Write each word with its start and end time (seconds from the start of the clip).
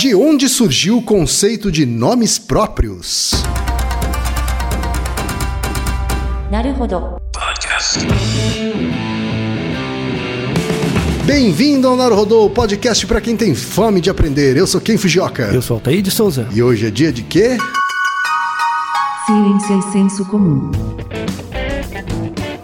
De 0.00 0.14
onde 0.14 0.48
surgiu 0.48 0.96
o 0.96 1.02
conceito 1.02 1.70
de 1.70 1.84
nomes 1.84 2.38
próprios? 2.38 3.32
Naruhodo. 6.50 7.20
Podcast. 7.30 7.98
Bem-vindo 11.26 11.86
ao 11.86 11.96
Naruhodo 11.96 12.48
podcast 12.48 13.06
para 13.06 13.20
quem 13.20 13.36
tem 13.36 13.54
fome 13.54 14.00
de 14.00 14.08
aprender. 14.08 14.56
Eu 14.56 14.66
sou 14.66 14.80
Ken 14.80 14.96
Fujioka. 14.96 15.42
Eu 15.52 15.60
sou 15.60 15.74
Altair 15.74 16.00
de 16.00 16.10
Souza. 16.10 16.48
E 16.50 16.62
hoje 16.62 16.86
é 16.86 16.90
dia 16.90 17.12
de 17.12 17.22
quê? 17.22 17.58
Ciência 19.26 19.74
e 19.74 19.78
é 19.80 19.92
senso 19.92 20.24
comum. 20.24 20.70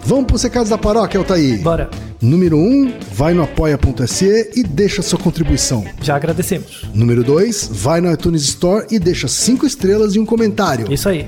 Vamos 0.03 0.25
para 0.25 0.35
os 0.37 0.41
recados 0.41 0.69
da 0.69 0.77
paróquia, 0.79 1.19
Altair. 1.19 1.61
Bora. 1.61 1.87
Número 2.21 2.57
1, 2.57 2.61
um, 2.61 2.93
vai 3.11 3.33
no 3.33 3.43
apoia.se 3.43 4.51
e 4.55 4.63
deixa 4.63 5.01
sua 5.01 5.19
contribuição. 5.19 5.85
Já 6.01 6.15
agradecemos. 6.15 6.85
Número 6.93 7.23
2, 7.23 7.69
vai 7.71 8.01
no 8.01 8.11
iTunes 8.11 8.43
Store 8.43 8.87
e 8.89 8.97
deixa 8.97 9.27
5 9.27 9.65
estrelas 9.65 10.15
e 10.15 10.19
um 10.19 10.25
comentário. 10.25 10.91
Isso 10.91 11.07
aí. 11.07 11.27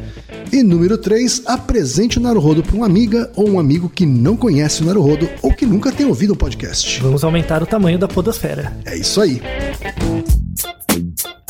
E 0.52 0.64
número 0.64 0.98
3, 0.98 1.44
apresente 1.46 2.18
o 2.18 2.22
Naruhodo 2.22 2.64
para 2.64 2.76
uma 2.76 2.88
amiga 2.88 3.30
ou 3.36 3.48
um 3.48 3.60
amigo 3.60 3.88
que 3.88 4.06
não 4.06 4.36
conhece 4.36 4.82
o 4.82 4.86
Naruhodo 4.86 5.30
ou 5.44 5.54
que 5.54 5.66
nunca 5.66 5.92
tem 5.92 6.08
ouvido 6.08 6.34
um 6.34 6.36
podcast. 6.36 7.00
Vamos 7.02 7.24
aumentar 7.24 7.62
o 7.62 7.68
tamanho 7.68 8.00
da 8.00 8.08
podosfera. 8.08 8.76
É 8.84 8.98
isso 8.98 9.22
aí. 9.22 9.42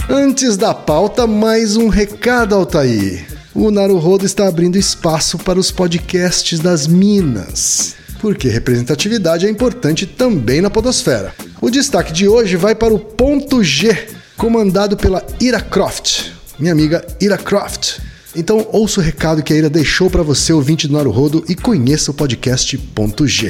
Antes 0.10 0.58
da 0.58 0.74
pauta, 0.74 1.26
mais 1.26 1.78
um 1.78 1.88
recado, 1.88 2.56
Altair. 2.56 3.26
O 3.56 3.72
Naruhodo 3.72 4.26
está 4.26 4.48
abrindo 4.48 4.78
espaço 4.78 5.38
para 5.38 5.60
os 5.60 5.72
podcasts 5.72 6.60
das 6.60 6.88
Minas. 6.88 7.99
Porque 8.20 8.50
representatividade 8.50 9.48
é 9.48 9.50
importante 9.50 10.06
também 10.06 10.62
na 10.62 10.70
podosfera. 10.70 11.34
O 11.62 11.70
destaque 11.70 12.12
de 12.12 12.28
hoje 12.28 12.56
vai 12.56 12.76
para 12.76 12.94
o 12.94 13.00
Ponto 13.00 13.64
G, 13.64 14.08
comandado 14.38 14.98
pela 14.98 15.26
Ira 15.40 15.62
Croft. 15.62 16.32
Minha 16.60 16.74
amiga 16.74 17.06
Ira 17.22 17.38
Croft. 17.38 18.00
Então 18.36 18.68
ouça 18.72 19.00
o 19.00 19.04
recado 19.04 19.42
que 19.42 19.54
a 19.54 19.56
Ira 19.56 19.70
deixou 19.70 20.10
para 20.10 20.22
você, 20.22 20.54
ouvinte 20.54 20.88
do 20.88 20.94
Naruhodo, 20.94 21.44
e 21.48 21.56
conheça 21.56 22.12
o 22.12 22.14
podcast 22.14 22.78
Ponto 22.78 23.26
G. 23.26 23.48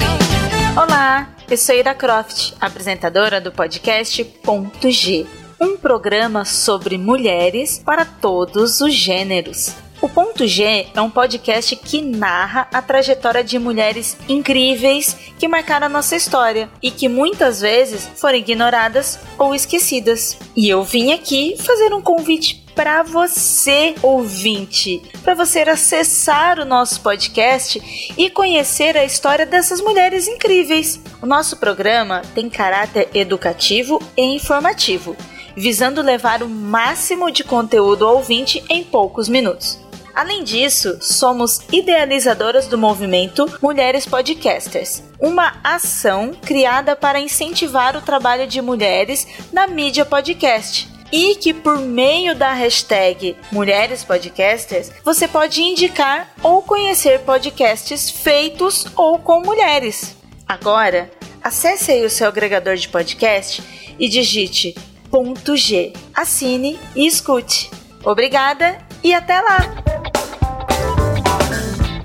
Olá, 0.76 1.34
eu 1.50 1.56
sou 1.56 1.74
Ira 1.74 1.94
Croft, 1.94 2.52
apresentadora 2.60 3.40
do 3.40 3.50
podcast 3.50 4.24
Ponto 4.42 4.90
G, 4.90 5.26
um 5.60 5.76
programa 5.76 6.44
sobre 6.44 6.96
mulheres 6.96 7.82
para 7.84 8.04
todos 8.04 8.80
os 8.80 8.94
gêneros. 8.94 9.74
O 10.00 10.08
Ponto 10.08 10.46
G 10.46 10.86
é 10.94 11.00
um 11.02 11.10
podcast 11.10 11.76
que 11.76 12.00
narra 12.00 12.66
a 12.72 12.80
trajetória 12.80 13.44
de 13.44 13.58
mulheres 13.58 14.16
incríveis 14.30 15.14
que 15.38 15.46
marcaram 15.46 15.86
a 15.86 15.90
nossa 15.90 16.16
história 16.16 16.70
e 16.82 16.90
que 16.90 17.06
muitas 17.06 17.60
vezes 17.60 18.08
foram 18.16 18.38
ignoradas 18.38 19.18
ou 19.36 19.54
esquecidas. 19.54 20.38
E 20.56 20.70
eu 20.70 20.82
vim 20.82 21.12
aqui 21.12 21.54
fazer 21.58 21.92
um 21.92 22.00
convite 22.00 22.64
para 22.74 23.02
você, 23.02 23.94
ouvinte, 24.00 25.02
para 25.22 25.34
você 25.34 25.60
acessar 25.60 26.58
o 26.58 26.64
nosso 26.64 27.02
podcast 27.02 28.14
e 28.16 28.30
conhecer 28.30 28.96
a 28.96 29.04
história 29.04 29.44
dessas 29.44 29.82
mulheres 29.82 30.26
incríveis. 30.26 30.98
O 31.20 31.26
nosso 31.26 31.58
programa 31.58 32.22
tem 32.34 32.48
caráter 32.48 33.10
educativo 33.12 34.00
e 34.16 34.22
informativo, 34.34 35.14
visando 35.54 36.00
levar 36.00 36.42
o 36.42 36.48
máximo 36.48 37.30
de 37.30 37.44
conteúdo 37.44 38.06
ao 38.06 38.16
ouvinte 38.16 38.64
em 38.70 38.82
poucos 38.82 39.28
minutos. 39.28 39.89
Além 40.14 40.44
disso, 40.44 40.98
somos 41.00 41.60
idealizadoras 41.72 42.66
do 42.66 42.76
movimento 42.76 43.46
Mulheres 43.62 44.06
Podcasters, 44.06 45.02
uma 45.20 45.54
ação 45.62 46.32
criada 46.34 46.96
para 46.96 47.20
incentivar 47.20 47.96
o 47.96 48.02
trabalho 48.02 48.46
de 48.46 48.60
mulheres 48.60 49.26
na 49.52 49.66
mídia 49.66 50.04
podcast 50.04 50.88
e 51.12 51.34
que 51.34 51.52
por 51.52 51.78
meio 51.78 52.34
da 52.34 52.52
hashtag 52.52 53.36
Mulheres 53.50 54.04
Podcasters 54.04 54.90
você 55.04 55.26
pode 55.26 55.62
indicar 55.62 56.32
ou 56.42 56.62
conhecer 56.62 57.20
podcasts 57.20 58.10
feitos 58.10 58.86
ou 58.96 59.18
com 59.18 59.40
mulheres. 59.40 60.16
Agora, 60.46 61.10
acesse 61.42 61.92
aí 61.92 62.04
o 62.04 62.10
seu 62.10 62.28
agregador 62.28 62.76
de 62.76 62.88
podcast 62.88 63.62
e 63.98 64.08
digite 64.08 64.74
ponto 65.10 65.56
G, 65.56 65.92
assine 66.14 66.78
e 66.94 67.06
escute. 67.06 67.70
Obrigada 68.04 68.78
e 69.02 69.12
até 69.12 69.40
lá! 69.40 69.99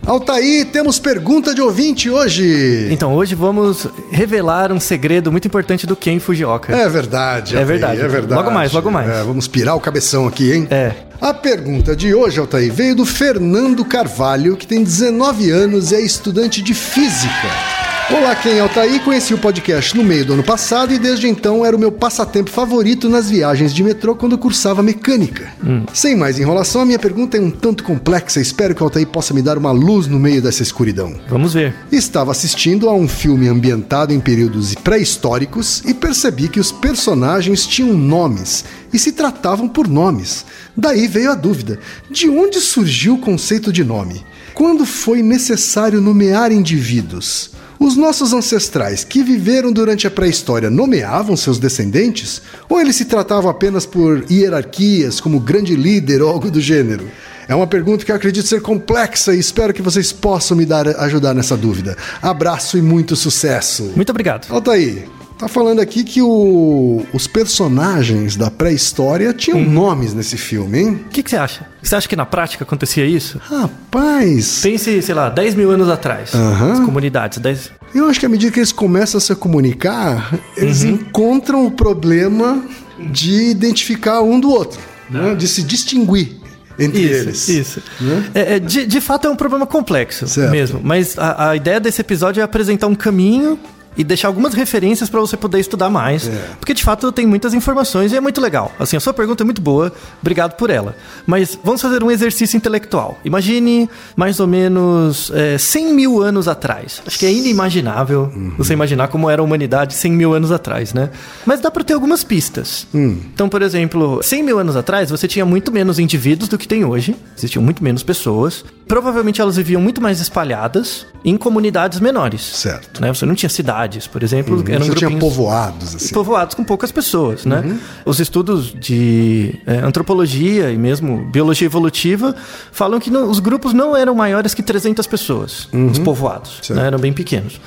Altair, 0.05 0.67
temos 0.67 0.99
pergunta 0.99 1.53
de 1.55 1.61
ouvinte 1.61 2.11
hoje. 2.11 2.87
Então, 2.91 3.15
hoje 3.15 3.33
vamos 3.33 3.87
revelar 4.11 4.71
um 4.71 4.79
segredo 4.79 5.31
muito 5.31 5.47
importante 5.47 5.87
do 5.87 5.95
Ken 5.95 6.19
Fujioka. 6.19 6.75
É 6.75 6.87
verdade, 6.87 7.57
É 7.57 7.65
verdade. 7.65 8.01
É 8.01 8.07
verdade. 8.07 8.39
Logo 8.39 8.51
mais, 8.51 8.71
logo 8.71 8.91
mais. 8.91 9.09
É, 9.09 9.23
vamos 9.23 9.47
pirar 9.47 9.75
o 9.75 9.79
cabeção 9.79 10.27
aqui, 10.27 10.53
hein? 10.53 10.67
É. 10.69 10.91
A 11.19 11.33
pergunta 11.33 11.95
de 11.95 12.13
hoje, 12.13 12.39
Altair, 12.39 12.71
veio 12.71 12.95
do 12.95 13.05
Fernando 13.05 13.83
Carvalho, 13.83 14.55
que 14.55 14.67
tem 14.67 14.83
19 14.83 15.49
anos 15.49 15.91
e 15.91 15.95
é 15.95 16.01
estudante 16.01 16.61
de 16.61 16.75
física. 16.75 17.74
Olá, 18.07 18.35
quem 18.35 18.53
é 18.53 18.59
Altair? 18.59 19.03
Conheci 19.03 19.33
o 19.33 19.37
podcast 19.37 19.97
no 19.97 20.03
meio 20.03 20.23
do 20.23 20.33
ano 20.33 20.43
passado 20.43 20.93
e 20.93 20.99
desde 20.99 21.27
então 21.27 21.65
era 21.65 21.75
o 21.75 21.79
meu 21.79 21.91
passatempo 21.91 22.51
favorito 22.51 23.09
nas 23.09 23.31
viagens 23.31 23.73
de 23.73 23.83
metrô 23.83 24.15
quando 24.15 24.37
cursava 24.37 24.83
mecânica. 24.83 25.51
Sem 25.91 26.15
mais 26.15 26.37
enrolação, 26.37 26.81
a 26.81 26.85
minha 26.85 26.99
pergunta 26.99 27.35
é 27.35 27.41
um 27.41 27.49
tanto 27.49 27.83
complexa. 27.83 28.39
Espero 28.39 28.75
que 28.75 28.83
o 28.83 28.85
Altair 28.85 29.07
possa 29.07 29.33
me 29.33 29.41
dar 29.41 29.57
uma 29.57 29.71
luz 29.71 30.05
no 30.05 30.19
meio 30.19 30.39
dessa 30.39 30.61
escuridão. 30.61 31.15
Vamos 31.27 31.55
ver. 31.55 31.73
Estava 31.91 32.29
assistindo 32.29 32.87
a 32.87 32.93
um 32.93 33.07
filme 33.07 33.47
ambientado 33.47 34.13
em 34.13 34.19
períodos 34.19 34.75
pré-históricos 34.75 35.81
e 35.83 35.91
percebi 35.91 36.47
que 36.47 36.59
os 36.59 36.71
personagens 36.71 37.65
tinham 37.65 37.97
nomes 37.97 38.65
e 38.93 38.99
se 38.99 39.13
tratavam 39.13 39.67
por 39.67 39.87
nomes. 39.87 40.45
Daí 40.77 41.07
veio 41.07 41.31
a 41.31 41.35
dúvida: 41.35 41.79
de 42.09 42.29
onde 42.29 42.59
surgiu 42.59 43.15
o 43.15 43.19
conceito 43.19 43.73
de 43.73 43.83
nome? 43.83 44.23
Quando 44.53 44.85
foi 44.85 45.23
necessário 45.23 45.99
nomear 45.99 46.51
indivíduos? 46.51 47.54
Os 47.79 47.97
nossos 47.97 48.33
ancestrais 48.33 49.03
que 49.03 49.21
viveram 49.23 49.71
durante 49.71 50.07
a 50.07 50.11
pré-história 50.11 50.69
nomeavam 50.69 51.35
seus 51.35 51.59
descendentes? 51.59 52.41
Ou 52.69 52.79
eles 52.79 52.95
se 52.95 53.05
tratavam 53.05 53.49
apenas 53.49 53.85
por 53.85 54.25
hierarquias, 54.31 55.19
como 55.19 55.39
grande 55.39 55.75
líder 55.75 56.21
ou 56.21 56.29
algo 56.29 56.49
do 56.49 56.61
gênero? 56.61 57.09
É 57.47 57.53
uma 57.53 57.67
pergunta 57.67 58.03
que 58.03 58.11
eu 58.11 58.15
acredito 58.15 58.47
ser 58.47 58.61
complexa 58.61 59.33
e 59.35 59.39
espero 59.39 59.73
que 59.73 59.81
vocês 59.81 60.11
possam 60.11 60.57
me 60.57 60.65
dar, 60.65 60.87
ajudar 60.87 61.33
nessa 61.33 61.55
dúvida. 61.55 61.95
Abraço 62.21 62.77
e 62.77 62.81
muito 62.81 63.15
sucesso. 63.15 63.91
Muito 63.95 64.09
obrigado. 64.09 64.47
Altair, 64.49 65.07
tá 65.37 65.47
falando 65.47 65.79
aqui 65.81 66.03
que 66.03 66.21
o- 66.21 67.05
os 67.13 67.27
personagens 67.27 68.35
da 68.35 68.49
pré-história 68.49 69.33
tinham 69.33 69.61
nomes 69.61 70.13
nesse 70.13 70.37
filme, 70.37 70.79
hein? 70.79 71.01
O 71.05 71.09
que, 71.09 71.21
que 71.23 71.29
você 71.29 71.35
acha? 71.37 71.67
Você 71.81 71.95
acha 71.95 72.07
que 72.07 72.15
na 72.15 72.25
prática 72.25 72.63
acontecia 72.63 73.05
isso? 73.05 73.39
Rapaz, 73.43 74.61
Pense, 74.61 75.01
sei 75.01 75.15
lá, 75.15 75.29
10 75.29 75.55
mil 75.55 75.69
anos 75.71 75.89
atrás. 75.89 76.33
Aham. 76.33 76.73
As 76.73 76.79
comunidades. 76.79 77.37
10... 77.37 77.71
eu 77.93 78.07
acho 78.07 78.19
que 78.19 78.25
à 78.25 78.29
medida 78.29 78.51
que 78.51 78.59
eles 78.59 78.71
começam 78.71 79.17
a 79.17 79.21
se 79.21 79.35
comunicar, 79.35 80.33
eles 80.57 80.83
Uhum. 80.83 80.91
encontram 80.91 81.65
o 81.65 81.71
problema 81.71 82.63
de 83.11 83.49
identificar 83.51 84.21
um 84.21 84.39
do 84.39 84.49
outro, 84.49 84.79
né? 85.09 85.35
de 85.35 85.47
se 85.47 85.61
distinguir 85.63 86.37
entre 86.79 87.01
eles. 87.03 87.47
Isso, 87.47 87.51
isso. 87.79 87.81
Né? 88.01 88.25
É, 88.33 88.55
é, 88.55 88.59
de, 88.59 88.85
de 88.85 89.01
fato 89.01 89.27
é 89.27 89.29
um 89.29 89.35
problema 89.35 89.65
complexo 89.65 90.27
Certo. 90.27 90.51
mesmo. 90.51 90.81
Mas 90.83 91.17
a, 91.17 91.49
a 91.51 91.55
ideia 91.55 91.79
desse 91.79 92.01
episódio 92.01 92.41
é 92.41 92.43
apresentar 92.43 92.87
um 92.87 92.95
caminho 92.95 93.57
e 93.97 94.03
deixar 94.03 94.27
algumas 94.27 94.53
referências 94.53 95.09
para 95.09 95.19
você 95.19 95.37
poder 95.37 95.59
estudar 95.59 95.89
mais. 95.89 96.27
É. 96.27 96.49
Porque 96.59 96.73
de 96.73 96.83
fato 96.83 97.11
tem 97.11 97.25
muitas 97.25 97.53
informações 97.53 98.11
e 98.11 98.15
é 98.15 98.21
muito 98.21 98.41
legal. 98.41 98.71
Assim, 98.79 98.97
a 98.97 98.99
sua 98.99 99.13
pergunta 99.13 99.43
é 99.43 99.45
muito 99.45 99.61
boa, 99.61 99.91
obrigado 100.21 100.55
por 100.55 100.69
ela. 100.69 100.95
Mas 101.25 101.57
vamos 101.63 101.81
fazer 101.81 102.03
um 102.03 102.11
exercício 102.11 102.57
intelectual. 102.57 103.17
Imagine 103.23 103.89
mais 104.15 104.39
ou 104.39 104.47
menos 104.47 105.31
é, 105.33 105.57
100 105.57 105.93
mil 105.93 106.21
anos 106.21 106.47
atrás. 106.47 107.01
Acho 107.05 107.19
que 107.19 107.25
é 107.25 107.31
inimaginável 107.31 108.31
você 108.57 108.73
imaginar 108.73 109.07
como 109.07 109.29
era 109.29 109.41
a 109.41 109.45
humanidade 109.45 109.93
100 109.93 110.11
mil 110.11 110.33
anos 110.33 110.51
atrás, 110.51 110.93
né? 110.93 111.09
Mas 111.45 111.59
dá 111.59 111.71
para 111.71 111.83
ter 111.83 111.93
algumas 111.93 112.23
pistas. 112.23 112.87
Então, 113.33 113.49
por 113.49 113.61
exemplo, 113.61 114.21
100 114.21 114.43
mil 114.43 114.59
anos 114.59 114.75
atrás 114.75 115.09
você 115.09 115.27
tinha 115.27 115.45
muito 115.45 115.71
menos 115.71 115.99
indivíduos 115.99 116.49
do 116.49 116.57
que 116.57 116.67
tem 116.67 116.83
hoje. 116.85 117.15
Existiam 117.37 117.61
muito 117.61 117.83
menos 117.83 118.03
pessoas. 118.03 118.63
Provavelmente 118.87 119.41
elas 119.41 119.57
viviam 119.57 119.81
muito 119.81 120.01
mais 120.01 120.19
espalhadas 120.19 121.05
em 121.23 121.35
comunidades 121.37 121.99
menores. 121.99 122.41
Certo. 122.41 123.01
Né? 123.01 123.13
Você 123.13 123.25
não 123.25 123.33
tinha 123.33 123.49
cidades, 123.85 124.07
por 124.07 124.23
exemplo, 124.23 124.55
eram 124.67 124.85
Você 124.85 124.95
tinha 124.95 125.09
grupinhos 125.09 125.19
povoados, 125.35 125.95
assim. 125.95 126.13
povoados 126.13 126.55
com 126.55 126.63
poucas 126.63 126.91
pessoas, 126.91 127.45
né? 127.45 127.61
Uhum. 127.65 127.77
Os 128.05 128.19
estudos 128.19 128.73
de 128.73 129.55
é, 129.65 129.77
antropologia 129.79 130.71
e 130.71 130.77
mesmo 130.77 131.25
biologia 131.31 131.65
evolutiva 131.65 132.35
falam 132.71 132.99
que 132.99 133.09
não- 133.09 133.29
os 133.29 133.39
grupos 133.39 133.73
não 133.73 133.95
eram 133.95 134.15
maiores 134.15 134.53
que 134.53 134.63
300 134.63 135.07
pessoas, 135.07 135.67
os 135.91 135.99
povoados, 135.99 136.69
Uhum. 136.69 136.75
Né? 136.75 136.87
eram 136.87 136.99
bem 136.99 137.13
pequenos. 137.13 137.59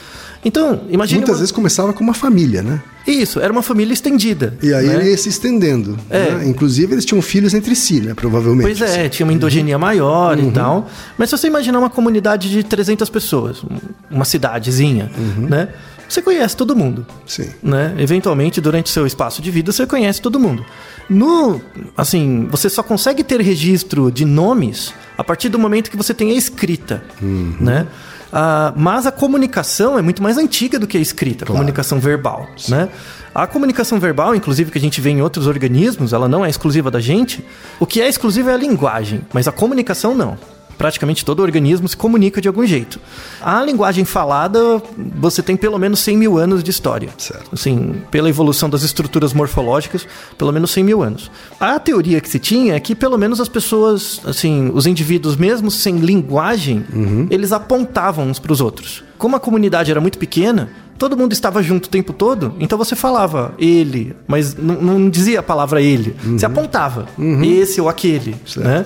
Então, 0.44 0.82
imagine 0.88 1.18
Muitas 1.18 1.34
uma- 1.34 1.38
vezes 1.40 1.50
começava 1.52 1.92
com 1.92 2.04
uma 2.04 2.14
família, 2.14 2.62
né? 2.62 2.80
Isso, 3.04 3.40
era 3.40 3.52
uma 3.52 3.62
família 3.62 3.92
estendida. 3.92 4.54
E 4.62 4.72
aí 4.72 4.86
né? 4.86 4.94
ele 4.94 5.10
ia 5.10 5.18
se 5.18 5.28
estendendo. 5.28 5.98
É. 6.08 6.30
né? 6.30 6.46
Inclusive, 6.46 6.92
eles 6.94 7.04
tinham 7.04 7.20
filhos 7.20 7.54
entre 7.54 7.74
si, 7.74 8.00
né? 8.00 8.14
Provavelmente. 8.14 8.62
Pois 8.64 8.80
é, 8.80 9.00
assim. 9.00 9.08
tinha 9.08 9.26
uma 9.26 9.32
endogenia 9.32 9.76
maior 9.78 10.38
e 10.38 10.48
tal. 10.52 10.88
Mas 11.18 11.28
se 11.30 11.36
você 11.36 11.48
imaginar 11.48 11.80
uma 11.80 11.90
comunidade 11.90 12.48
de 12.50 12.62
300 12.62 13.10
pessoas, 13.10 13.64
um- 13.64 13.78
uma 14.14 14.24
cidadezinha, 14.24 15.10
né? 15.36 15.68
Você 16.08 16.22
conhece 16.22 16.56
todo 16.56 16.74
mundo. 16.74 17.06
Sim. 17.26 17.50
Né? 17.62 17.94
Eventualmente, 17.98 18.60
durante 18.60 18.88
seu 18.88 19.06
espaço 19.06 19.42
de 19.42 19.50
vida, 19.50 19.70
você 19.70 19.86
conhece 19.86 20.20
todo 20.22 20.40
mundo. 20.40 20.64
No, 21.08 21.60
assim, 21.96 22.48
você 22.50 22.68
só 22.70 22.82
consegue 22.82 23.22
ter 23.22 23.40
registro 23.40 24.10
de 24.10 24.24
nomes 24.24 24.94
a 25.16 25.24
partir 25.24 25.48
do 25.48 25.58
momento 25.58 25.90
que 25.90 25.96
você 25.96 26.14
tem 26.14 26.30
a 26.30 26.34
escrita, 26.34 27.02
né? 27.20 27.86
Ah, 28.30 28.74
mas 28.76 29.06
a 29.06 29.10
comunicação 29.10 29.98
é 29.98 30.02
muito 30.02 30.22
mais 30.22 30.36
antiga 30.36 30.78
do 30.78 30.86
que 30.86 30.98
a 30.98 31.00
escrita, 31.00 31.44
a 31.44 31.48
comunicação 31.48 31.98
verbal, 31.98 32.46
né? 32.68 32.90
A 33.34 33.46
comunicação 33.46 33.98
verbal, 33.98 34.34
inclusive 34.34 34.70
que 34.70 34.76
a 34.76 34.80
gente 34.80 35.00
vê 35.00 35.10
em 35.10 35.22
outros 35.22 35.46
organismos, 35.46 36.12
ela 36.12 36.28
não 36.28 36.44
é 36.44 36.50
exclusiva 36.50 36.90
da 36.90 37.00
gente. 37.00 37.44
O 37.80 37.86
que 37.86 38.02
é 38.02 38.08
exclusivo 38.08 38.50
é 38.50 38.54
a 38.54 38.56
linguagem, 38.56 39.22
mas 39.32 39.48
a 39.48 39.52
comunicação 39.52 40.14
não 40.14 40.36
praticamente 40.78 41.24
todo 41.24 41.42
organismo 41.42 41.88
se 41.88 41.96
comunica 41.96 42.40
de 42.40 42.48
algum 42.48 42.64
jeito. 42.64 43.00
A 43.42 43.62
linguagem 43.62 44.04
falada, 44.04 44.80
você 45.16 45.42
tem 45.42 45.56
pelo 45.56 45.78
menos 45.78 45.98
100 45.98 46.16
mil 46.16 46.38
anos 46.38 46.62
de 46.62 46.70
história. 46.70 47.10
Certo. 47.18 47.50
Assim, 47.52 48.00
pela 48.10 48.28
evolução 48.28 48.70
das 48.70 48.82
estruturas 48.84 49.32
morfológicas, 49.34 50.06
pelo 50.38 50.52
menos 50.52 50.70
100 50.70 50.84
mil 50.84 51.02
anos. 51.02 51.30
A 51.58 51.78
teoria 51.80 52.20
que 52.20 52.28
se 52.28 52.38
tinha 52.38 52.76
é 52.76 52.80
que 52.80 52.94
pelo 52.94 53.18
menos 53.18 53.40
as 53.40 53.48
pessoas, 53.48 54.20
assim, 54.24 54.70
os 54.72 54.86
indivíduos, 54.86 55.36
mesmo 55.36 55.70
sem 55.70 55.96
linguagem, 55.96 56.84
eles 57.28 57.52
apontavam 57.52 58.28
uns 58.28 58.38
para 58.38 58.52
os 58.52 58.60
outros. 58.60 59.02
Como 59.18 59.34
a 59.34 59.40
comunidade 59.40 59.90
era 59.90 60.00
muito 60.00 60.16
pequena, 60.16 60.70
todo 60.96 61.16
mundo 61.16 61.32
estava 61.32 61.62
junto 61.62 61.86
o 61.86 61.88
tempo 61.88 62.12
todo, 62.12 62.54
então 62.60 62.78
você 62.78 62.94
falava 62.94 63.54
ele, 63.58 64.14
mas 64.26 64.56
não, 64.56 64.80
não 64.80 65.10
dizia 65.10 65.40
a 65.40 65.42
palavra 65.42 65.82
ele. 65.82 66.14
Você 66.24 66.46
apontava 66.46 67.06
esse 67.42 67.80
ou 67.80 67.88
aquele, 67.88 68.36
né? 68.56 68.84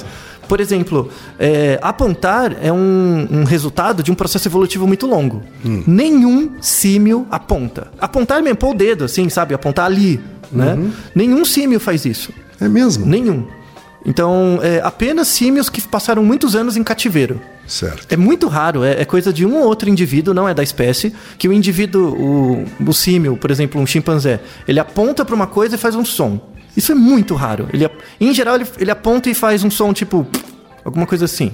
Por 0.49 0.61
exemplo, 0.61 1.09
é, 1.39 1.79
apontar 1.83 2.57
é 2.63 2.73
um, 2.73 3.29
um 3.31 3.45
resultado 3.45 4.03
de 4.03 4.11
um 4.11 4.15
processo 4.15 4.49
evolutivo 4.49 4.87
muito 4.87 5.07
longo. 5.07 5.43
Nenhum 5.87 6.53
símio 6.61 7.27
aponta. 7.31 7.89
Apontar 8.01 8.43
mesmo, 8.43 8.57
pôr 8.57 8.75
o 8.75 8.75
dedo, 8.75 9.05
assim, 9.05 9.29
sabe? 9.29 9.55
Apontar 9.55 9.87
ali, 9.87 10.21
né? 10.51 10.77
Nenhum 11.15 11.45
símio 11.45 11.81
faz 11.81 12.05
isso. 12.05 12.33
É 12.61 12.69
mesmo? 12.69 13.07
Nenhum. 13.07 13.47
Então, 14.05 14.59
é, 14.63 14.81
apenas 14.83 15.29
símios 15.29 15.69
que 15.69 15.81
passaram 15.81 16.25
muitos 16.25 16.57
anos 16.57 16.77
em 16.77 16.83
cativeiro. 16.83 17.41
Certo. 17.67 18.07
É 18.11 18.17
muito 18.17 18.49
raro, 18.49 18.83
é, 18.83 19.01
é 19.01 19.05
coisa 19.05 19.33
de 19.33 19.47
um 19.47 19.57
ou 19.57 19.67
outro 19.67 19.89
indivíduo, 19.89 20.35
não 20.35 20.49
é 20.49 20.53
da 20.53 20.63
espécie, 20.63 21.15
que 21.39 21.49
o 21.49 21.53
indivíduo, 21.53 22.13
o, 22.13 22.65
o 22.85 22.93
símio, 22.93 23.37
por 23.37 23.51
exemplo, 23.51 23.81
um 23.81 23.87
chimpanzé, 23.87 24.41
ele 24.67 24.81
aponta 24.81 25.25
para 25.25 25.35
uma 25.35 25.47
coisa 25.47 25.77
e 25.77 25.79
faz 25.79 25.95
um 25.95 26.05
som. 26.05 26.41
Isso 26.77 26.93
é 26.93 26.95
muito 26.95 27.35
raro. 27.35 27.69
Ele, 27.73 27.89
em 28.21 28.33
geral, 28.33 28.57
ele, 28.57 28.67
ele 28.79 28.91
aponta 28.91 29.29
e 29.29 29.35
faz 29.35 29.63
um 29.65 29.71
som 29.71 29.93
tipo. 29.93 30.27
alguma 30.85 31.07
coisa 31.07 31.25
assim. 31.25 31.53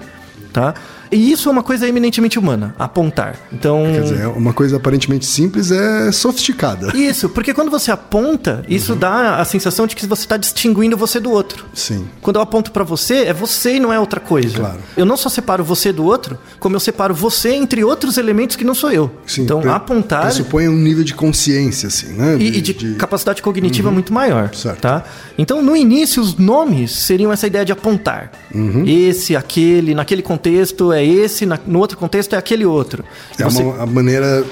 Tá? 0.52 0.74
E 1.10 1.30
isso 1.30 1.48
é 1.48 1.52
uma 1.52 1.62
coisa 1.62 1.88
eminentemente 1.88 2.38
humana, 2.38 2.74
apontar. 2.78 3.36
Então. 3.52 3.84
Quer 3.92 4.02
dizer, 4.02 4.26
uma 4.28 4.52
coisa 4.52 4.76
aparentemente 4.76 5.26
simples 5.26 5.70
é 5.70 6.12
sofisticada. 6.12 6.96
Isso, 6.96 7.28
porque 7.28 7.54
quando 7.54 7.70
você 7.70 7.90
aponta, 7.90 8.64
isso 8.68 8.94
dá 8.94 9.36
a 9.36 9.44
sensação 9.44 9.86
de 9.86 9.94
que 9.96 10.06
você 10.06 10.22
está 10.22 10.36
distinguindo 10.36 10.96
você 10.96 11.20
do 11.20 11.30
outro. 11.30 11.66
Sim. 11.74 12.06
Quando 12.20 12.36
eu 12.36 12.42
aponto 12.42 12.72
pra 12.72 12.84
você, 12.84 13.24
é 13.24 13.32
você 13.32 13.76
e 13.76 13.80
não 13.80 13.92
é 13.92 13.98
outra 13.98 14.20
coisa. 14.20 14.58
Claro. 14.58 14.78
Eu 14.96 15.04
não 15.04 15.16
só 15.16 15.28
separo 15.28 15.64
você 15.64 15.92
do 15.92 16.04
outro, 16.04 16.38
como 16.58 16.76
eu 16.76 16.80
separo 16.80 17.14
você 17.14 17.54
entre 17.54 17.84
outros 17.84 18.18
elementos 18.18 18.56
que 18.56 18.64
não 18.64 18.74
sou 18.74 18.90
eu. 18.90 19.10
Sim. 19.26 19.42
então, 19.42 19.60
apontar 19.70 20.22
Pressupõe 20.22 20.68
um 20.68 20.76
nível 20.76 21.04
de 21.04 21.14
consciência, 21.14 21.88
assim, 21.88 22.12
né? 22.12 22.36
e, 22.38 22.58
e 22.58 22.60
de, 22.60 22.94
capacidade 22.94 23.42
cognitiva 23.42 23.90
muito 23.90 24.12
maior. 24.12 24.54
Certo. 24.54 24.80
Tá? 24.80 25.04
Então, 25.36 25.62
no 25.62 25.76
início, 25.76 26.22
os 26.22 26.36
nomes 26.36 26.92
seriam 26.92 27.32
essa 27.32 27.46
ideia 27.46 27.64
de 27.64 27.72
apontar. 27.72 28.32
Uhum. 28.54 28.84
Esse, 28.86 29.36
aquele, 29.36 29.94
naquele 29.94 30.22
contexto 30.22 30.92
é 30.92 30.97
esse, 31.04 31.44
na- 31.46 31.58
no 31.66 31.78
outro 31.78 31.96
contexto 31.98 32.34
é 32.34 32.38
aquele 32.38 32.64
outro. 32.64 33.04
É 33.38 33.44
Você- 33.44 33.62
uma, 33.62 33.82
a 33.82 33.86
maneira 33.86 34.44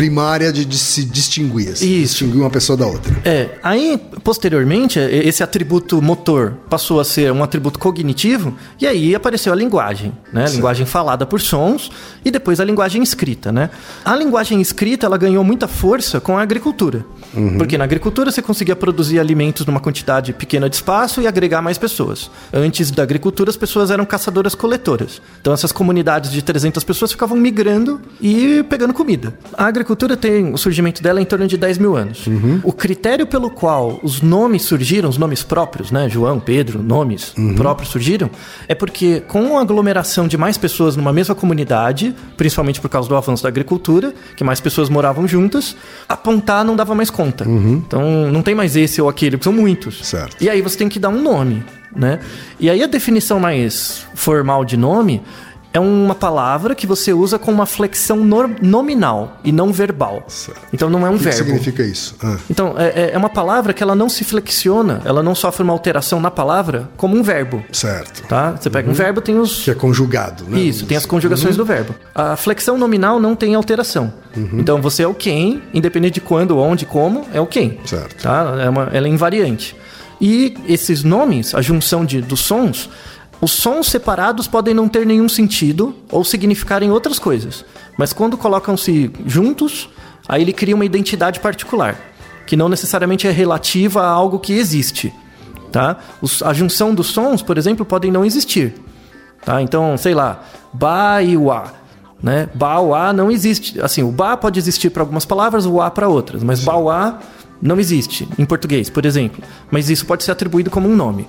primária 0.00 0.50
de, 0.50 0.64
de 0.64 0.78
se 0.78 1.04
distinguir, 1.04 1.68
assim, 1.68 1.86
Isso. 1.86 2.12
distinguir 2.12 2.40
uma 2.40 2.48
pessoa 2.48 2.74
da 2.74 2.86
outra. 2.86 3.14
É, 3.22 3.50
aí 3.62 4.00
posteriormente 4.24 4.98
e- 4.98 5.28
esse 5.28 5.42
atributo 5.42 6.00
motor 6.00 6.54
passou 6.70 7.00
a 7.00 7.04
ser 7.04 7.30
um 7.30 7.42
atributo 7.42 7.78
cognitivo 7.78 8.54
e 8.80 8.86
aí 8.86 9.14
apareceu 9.14 9.52
a 9.52 9.56
linguagem, 9.56 10.10
né? 10.32 10.46
A 10.46 10.48
linguagem 10.48 10.86
falada 10.86 11.26
por 11.26 11.38
sons 11.38 11.90
e 12.24 12.30
depois 12.30 12.60
a 12.60 12.64
linguagem 12.64 13.02
escrita, 13.02 13.52
né? 13.52 13.68
A 14.02 14.16
linguagem 14.16 14.58
escrita 14.62 15.04
ela 15.04 15.18
ganhou 15.18 15.44
muita 15.44 15.68
força 15.68 16.18
com 16.18 16.38
a 16.38 16.40
agricultura, 16.40 17.04
porque 17.58 17.76
na 17.76 17.84
agricultura 17.84 18.30
você 18.32 18.40
conseguia 18.40 18.74
produzir 18.74 19.20
alimentos 19.20 19.66
numa 19.66 19.80
quantidade 19.80 20.32
pequena 20.32 20.70
de 20.70 20.76
espaço 20.76 21.20
e 21.20 21.26
agregar 21.26 21.60
mais 21.60 21.76
pessoas. 21.76 22.30
Antes 22.54 22.90
da 22.90 23.02
agricultura 23.02 23.50
as 23.50 23.56
pessoas 23.56 23.90
eram 23.90 24.06
caçadoras-coletoras, 24.06 25.20
então 25.42 25.52
essas 25.52 25.72
comunidades 25.72 26.32
de 26.32 26.40
300 26.40 26.82
pessoas 26.84 27.12
ficavam 27.12 27.36
migrando 27.36 28.00
e 28.18 28.64
pegando 28.66 28.94
comida. 28.94 29.34
A 29.52 29.66
agricultura 29.66 29.89
tem 30.16 30.52
o 30.52 30.58
surgimento 30.58 31.02
dela 31.02 31.20
em 31.20 31.24
torno 31.24 31.46
de 31.46 31.56
10 31.56 31.78
mil 31.78 31.96
anos. 31.96 32.24
O 32.62 32.72
critério 32.72 33.26
pelo 33.26 33.50
qual 33.50 34.00
os 34.02 34.20
nomes 34.20 34.62
surgiram, 34.62 35.08
os 35.08 35.18
nomes 35.18 35.42
próprios, 35.42 35.90
né? 35.90 36.08
João, 36.08 36.40
Pedro, 36.40 36.82
nomes 36.82 37.34
próprios 37.56 37.90
surgiram, 37.90 38.30
é 38.68 38.74
porque 38.74 39.20
com 39.20 39.58
a 39.58 39.62
aglomeração 39.62 40.26
de 40.28 40.36
mais 40.36 40.56
pessoas 40.56 40.96
numa 40.96 41.12
mesma 41.12 41.34
comunidade, 41.34 42.14
principalmente 42.36 42.80
por 42.80 42.88
causa 42.88 43.08
do 43.08 43.16
avanço 43.16 43.42
da 43.42 43.48
agricultura, 43.48 44.14
que 44.36 44.44
mais 44.44 44.60
pessoas 44.60 44.88
moravam 44.88 45.26
juntas, 45.26 45.76
apontar 46.08 46.64
não 46.64 46.76
dava 46.76 46.94
mais 46.94 47.10
conta. 47.10 47.44
Então 47.48 48.30
não 48.30 48.42
tem 48.42 48.54
mais 48.54 48.76
esse 48.76 49.00
ou 49.00 49.08
aquele, 49.08 49.36
porque 49.36 49.44
são 49.44 49.52
muitos. 49.52 50.06
Certo. 50.06 50.36
E 50.40 50.48
aí 50.48 50.60
você 50.62 50.76
tem 50.76 50.88
que 50.88 50.98
dar 50.98 51.08
um 51.08 51.22
nome, 51.22 51.64
né? 51.94 52.20
E 52.58 52.68
aí 52.70 52.82
a 52.82 52.86
definição 52.86 53.40
mais 53.40 54.06
formal 54.14 54.64
de 54.64 54.76
nome 54.76 55.22
é 55.72 55.78
uma 55.78 56.14
palavra 56.16 56.74
que 56.74 56.86
você 56.86 57.12
usa 57.12 57.38
com 57.38 57.52
uma 57.52 57.64
flexão 57.66 58.16
nominal 58.60 59.38
e 59.44 59.52
não 59.52 59.72
verbal. 59.72 60.24
Certo. 60.28 60.60
Então 60.72 60.90
não 60.90 61.06
é 61.06 61.10
um 61.10 61.14
O 61.14 61.18
que, 61.18 61.24
que 61.24 61.30
verbo. 61.30 61.44
significa 61.44 61.82
isso? 61.82 62.16
Ah, 62.22 62.36
Então, 62.50 62.74
é, 62.76 63.10
é 63.12 63.18
uma 63.18 63.28
palavra 63.28 63.72
que 63.72 63.82
ela 63.82 63.94
não 63.94 64.08
se 64.08 64.24
flexiona, 64.24 65.00
ela 65.04 65.22
não 65.22 65.34
sofre 65.34 65.62
uma 65.62 65.72
alteração 65.72 66.20
na 66.20 66.30
palavra 66.30 66.88
como 66.96 67.16
um 67.16 67.22
verbo. 67.22 67.62
certo. 67.72 68.22
Tá? 68.26 68.52
Você 68.52 68.68
pega 68.70 68.90
um 68.90 68.92
verbo, 68.92 69.20
tem 69.20 69.38
os. 69.38 69.64
Que 69.64 69.70
é 69.70 69.74
conjugado, 69.74 70.44
né? 70.48 70.58
Isso, 70.58 70.86
tem 70.86 70.96
as 70.96 71.06
conjugações 71.06 71.56
do 71.56 71.64
verbo. 71.64 71.94
A 72.14 72.36
flexão 72.36 72.76
nominal 72.76 73.20
não 73.20 73.34
tem 73.36 73.54
alteração. 73.54 74.12
Então 74.54 74.80
você 74.80 75.02
é 75.02 75.06
o 75.08 75.14
quem, 75.14 75.62
independente 75.74 76.14
de 76.14 76.20
quando, 76.20 76.58
onde, 76.58 76.86
como, 76.86 77.26
é 77.32 77.40
o 77.40 77.46
quem. 77.46 77.78
Certo. 77.84 78.22
Tá? 78.22 78.56
É 78.64 78.68
uma- 78.68 78.88
ela 78.92 79.06
é 79.06 79.10
invariante. 79.10 79.76
E 80.20 80.54
esses 80.68 81.02
nomes, 81.02 81.54
a 81.54 81.62
junção 81.62 82.04
de, 82.04 82.20
dos 82.20 82.40
sons, 82.40 82.90
os 83.40 83.52
sons 83.52 83.86
separados 83.86 84.46
podem 84.46 84.74
não 84.74 84.88
ter 84.88 85.06
nenhum 85.06 85.28
sentido 85.28 85.94
ou 86.10 86.24
significarem 86.24 86.90
outras 86.90 87.18
coisas. 87.18 87.64
Mas 87.98 88.12
quando 88.12 88.36
colocam-se 88.36 89.10
juntos, 89.26 89.88
aí 90.28 90.42
ele 90.42 90.52
cria 90.52 90.74
uma 90.74 90.84
identidade 90.84 91.40
particular, 91.40 91.98
que 92.46 92.56
não 92.56 92.68
necessariamente 92.68 93.26
é 93.26 93.30
relativa 93.30 94.02
a 94.02 94.08
algo 94.10 94.38
que 94.38 94.52
existe. 94.52 95.12
Tá? 95.72 95.96
Os- 96.20 96.42
a 96.42 96.52
junção 96.52 96.94
dos 96.94 97.06
sons, 97.08 97.42
por 97.42 97.56
exemplo, 97.56 97.84
podem 97.86 98.10
não 98.10 98.24
existir. 98.24 98.74
Tá? 99.44 99.62
Então, 99.62 99.96
sei 99.96 100.14
lá, 100.14 100.42
ba 100.72 101.22
e 101.22 101.36
o 101.36 101.50
a. 101.50 101.72
Né? 102.22 102.48
Ba, 102.54 102.78
o 102.80 102.94
a 102.94 103.12
não 103.14 103.30
existe. 103.30 103.80
Assim, 103.80 104.02
o 104.02 104.10
ba 104.10 104.36
pode 104.36 104.58
existir 104.58 104.90
para 104.90 105.02
algumas 105.02 105.24
palavras, 105.24 105.64
o 105.64 105.80
a 105.80 105.90
para 105.90 106.06
outras, 106.08 106.42
mas 106.42 106.62
ba, 106.62 106.76
o 106.76 106.90
a 106.90 107.18
não 107.60 107.78
existe 107.78 108.28
em 108.38 108.44
português, 108.44 108.88
por 108.88 109.04
exemplo. 109.04 109.42
Mas 109.70 109.90
isso 109.90 110.06
pode 110.06 110.24
ser 110.24 110.30
atribuído 110.30 110.70
como 110.70 110.88
um 110.88 110.96
nome. 110.96 111.26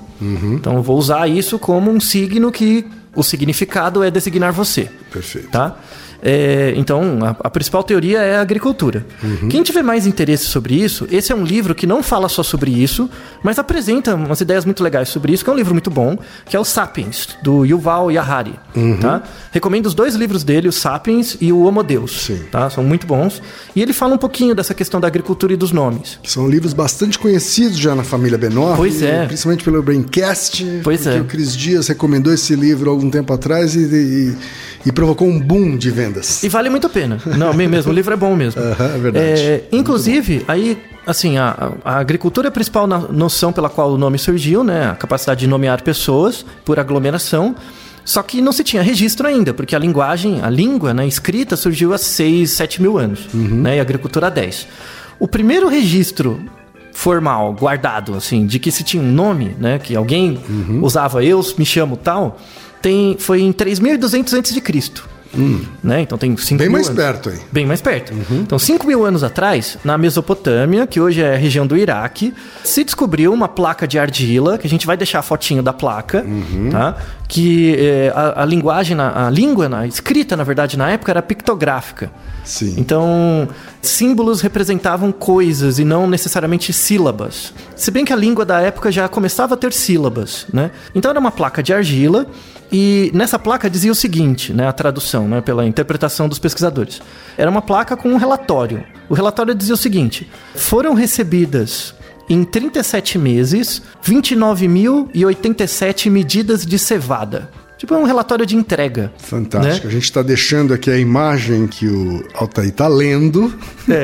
Então, 0.55 0.75
eu 0.75 0.83
vou 0.83 0.97
usar 0.97 1.27
isso 1.27 1.59
como 1.59 1.91
um 1.91 1.99
signo 1.99 2.51
que 2.51 2.85
o 3.15 3.23
significado 3.23 4.03
é 4.03 4.09
designar 4.09 4.53
você. 4.53 4.89
Perfeito. 5.11 5.49
Tá? 5.49 5.77
É, 6.23 6.73
então, 6.77 7.19
a, 7.23 7.47
a 7.47 7.49
principal 7.49 7.83
teoria 7.83 8.19
é 8.19 8.35
a 8.37 8.41
agricultura. 8.41 9.05
Quem 9.49 9.63
tiver 9.63 9.81
mais 9.83 10.05
interesse 10.05 10.45
sobre 10.45 10.75
isso, 10.75 11.07
esse 11.11 11.31
é 11.31 11.35
um 11.35 11.43
livro 11.43 11.73
que 11.73 11.87
não 11.87 12.03
fala 12.03 12.29
só 12.29 12.43
sobre 12.43 12.71
isso, 12.71 13.09
mas 13.43 13.57
apresenta 13.57 14.15
umas 14.15 14.39
ideias 14.41 14.65
muito 14.65 14.83
legais 14.83 15.09
sobre 15.09 15.33
isso, 15.33 15.43
que 15.43 15.49
é 15.49 15.53
um 15.53 15.55
livro 15.55 15.73
muito 15.73 15.89
bom, 15.89 16.17
que 16.45 16.55
é 16.55 16.59
o 16.59 16.63
Sapiens, 16.63 17.29
do 17.43 17.65
Yuval 17.65 18.09
Harari. 18.17 18.53
Tá? 18.99 19.23
Recomendo 19.51 19.85
os 19.87 19.93
dois 19.93 20.15
livros 20.15 20.43
dele, 20.43 20.67
o 20.67 20.71
Sapiens 20.71 21.37
e 21.41 21.51
o 21.51 21.63
Homo 21.63 21.83
Deus. 21.83 22.21
Sim. 22.25 22.41
Tá? 22.51 22.69
São 22.69 22.83
muito 22.83 23.07
bons. 23.07 23.41
E 23.75 23.81
ele 23.81 23.93
fala 23.93 24.15
um 24.15 24.17
pouquinho 24.17 24.53
dessa 24.55 24.73
questão 24.73 24.99
da 25.01 25.07
agricultura 25.07 25.53
e 25.53 25.57
dos 25.57 25.71
nomes. 25.71 26.19
São 26.23 26.47
livros 26.49 26.73
bastante 26.73 27.17
conhecidos 27.19 27.77
já 27.77 27.95
na 27.95 28.03
família 28.03 28.37
Benor. 28.37 28.75
Pois 28.77 29.01
é. 29.01 29.25
Principalmente 29.25 29.63
pelo 29.63 29.81
Braincast. 29.81 30.63
Pois 30.83 31.05
é. 31.07 31.19
o 31.19 31.25
Cris 31.25 31.55
Dias 31.55 31.87
recomendou 31.87 32.33
esse 32.33 32.55
livro 32.55 32.89
algum 32.89 33.09
tempo 33.09 33.33
atrás 33.33 33.75
e, 33.75 33.79
e- 33.79 34.35
e 34.85 34.91
provocou 34.91 35.27
um 35.27 35.39
boom 35.39 35.77
de 35.77 35.91
vendas. 36.11 36.43
E 36.43 36.49
vale 36.49 36.69
muito 36.69 36.87
a 36.87 36.89
pena. 36.89 37.17
Não, 37.25 37.53
mesmo, 37.53 37.91
o 37.91 37.95
livro 37.95 38.13
é 38.13 38.17
bom 38.17 38.35
mesmo. 38.35 38.61
É 38.81 38.97
verdade. 38.97 39.41
É, 39.41 39.67
inclusive, 39.71 40.43
aí, 40.47 40.77
assim, 41.05 41.37
a, 41.37 41.71
a 41.85 41.97
agricultura 41.99 42.47
é 42.47 42.49
a 42.49 42.51
principal 42.51 42.87
noção 42.87 43.53
pela 43.53 43.69
qual 43.69 43.91
o 43.91 43.97
nome 43.97 44.17
surgiu, 44.17 44.63
né? 44.63 44.89
A 44.89 44.95
capacidade 44.95 45.41
de 45.41 45.47
nomear 45.47 45.81
pessoas 45.83 46.45
por 46.65 46.79
aglomeração. 46.79 47.55
Só 48.03 48.23
que 48.23 48.41
não 48.41 48.51
se 48.51 48.63
tinha 48.63 48.81
registro 48.81 49.27
ainda, 49.27 49.53
porque 49.53 49.75
a 49.75 49.79
linguagem, 49.79 50.41
a 50.41 50.49
língua 50.49 50.93
né, 50.93 51.05
escrita 51.05 51.55
surgiu 51.55 51.93
há 51.93 51.97
6, 51.97 52.49
7 52.49 52.81
mil 52.81 52.97
anos, 52.97 53.27
né? 53.33 53.77
E 53.77 53.79
a 53.79 53.81
agricultura 53.81 54.27
há 54.27 54.29
10. 54.29 54.67
O 55.19 55.27
primeiro 55.27 55.67
registro 55.67 56.43
formal, 56.91 57.53
guardado, 57.53 58.15
assim, 58.15 58.45
de 58.45 58.59
que 58.59 58.71
se 58.71 58.83
tinha 58.83 59.01
um 59.01 59.11
nome, 59.11 59.55
né? 59.59 59.79
Que 59.79 59.95
alguém 59.95 60.39
usava 60.81 61.23
eu, 61.23 61.41
me 61.57 61.65
chamo 61.65 61.95
tal, 61.95 62.39
tem, 62.81 63.15
foi 63.19 63.41
em 63.41 63.53
3200 63.53 64.33
a.C. 64.33 64.61
Né? 65.83 66.01
Então 66.01 66.17
tem 66.17 66.35
5 66.35 66.57
Bem 66.57 66.67
mil 66.67 66.73
mais 66.77 66.87
anos. 66.89 67.01
perto. 67.01 67.31
Bem 67.51 67.65
mais 67.65 67.81
perto. 67.81 68.13
Então, 68.31 68.59
5 68.59 68.85
mil 68.85 69.05
anos 69.05 69.23
atrás, 69.23 69.77
na 69.83 69.97
Mesopotâmia, 69.97 70.85
que 70.85 70.99
hoje 70.99 71.21
é 71.21 71.33
a 71.33 71.37
região 71.37 71.65
do 71.65 71.77
Iraque, 71.77 72.33
se 72.63 72.83
descobriu 72.83 73.31
uma 73.33 73.47
placa 73.47 73.87
de 73.87 73.97
argila, 73.97 74.57
que 74.57 74.67
a 74.67 74.69
gente 74.69 74.85
vai 74.85 74.97
deixar 74.97 75.19
a 75.19 75.21
fotinho 75.21 75.63
da 75.63 75.71
placa, 75.73 76.25
tá? 76.69 76.97
que 77.27 77.75
eh, 77.79 78.11
a, 78.13 78.41
a 78.41 78.45
linguagem, 78.45 78.95
na- 78.95 79.27
a 79.27 79.29
língua 79.29 79.69
na- 79.69 79.87
escrita, 79.87 80.35
na 80.35 80.43
verdade, 80.43 80.77
na 80.77 80.89
época 80.89 81.11
era 81.13 81.21
pictográfica. 81.21 82.11
Sim. 82.43 82.75
Então, 82.77 83.47
símbolos 83.81 84.41
representavam 84.41 85.11
coisas 85.13 85.79
e 85.79 85.85
não 85.85 86.07
necessariamente 86.07 86.73
sílabas. 86.73 87.53
Se 87.75 87.89
bem 87.89 88.03
que 88.03 88.11
a 88.11 88.15
língua 88.17 88.43
da 88.43 88.59
época 88.59 88.91
já 88.91 89.07
começava 89.07 89.53
a 89.53 89.57
ter 89.57 89.71
sílabas, 89.71 90.45
né? 90.51 90.71
Então 90.93 91.09
era 91.09 91.19
uma 91.19 91.31
placa 91.31 91.63
de 91.63 91.71
argila 91.73 92.25
e 92.71 93.11
nessa 93.13 93.37
placa 93.37 93.69
dizia 93.69 93.91
o 93.91 93.95
seguinte, 93.95 94.53
né, 94.53 94.65
a 94.67 94.71
tradução, 94.71 95.27
né, 95.27 95.41
pela 95.41 95.65
interpretação 95.65 96.29
dos 96.29 96.39
pesquisadores. 96.39 97.01
Era 97.37 97.51
uma 97.51 97.61
placa 97.61 97.97
com 97.97 98.09
um 98.09 98.17
relatório. 98.17 98.83
O 99.09 99.13
relatório 99.13 99.53
dizia 99.53 99.73
o 99.73 99.77
seguinte: 99.77 100.29
foram 100.55 100.93
recebidas 100.93 101.93
em 102.29 102.45
37 102.45 103.17
meses 103.17 103.81
29.087 104.05 106.09
medidas 106.09 106.65
de 106.65 106.79
cevada. 106.79 107.49
Tipo, 107.77 107.95
é 107.95 107.97
um 107.97 108.03
relatório 108.03 108.45
de 108.45 108.55
entrega. 108.55 109.11
Fantástico. 109.17 109.87
né? 109.87 109.89
A 109.89 109.93
gente 109.93 110.03
está 110.03 110.21
deixando 110.21 110.73
aqui 110.73 110.89
a 110.89 110.97
imagem 110.97 111.67
que 111.67 111.87
o 111.87 112.23
Altair 112.35 112.69
está 112.69 112.87
lendo. 112.87 113.53
É. 113.89 114.03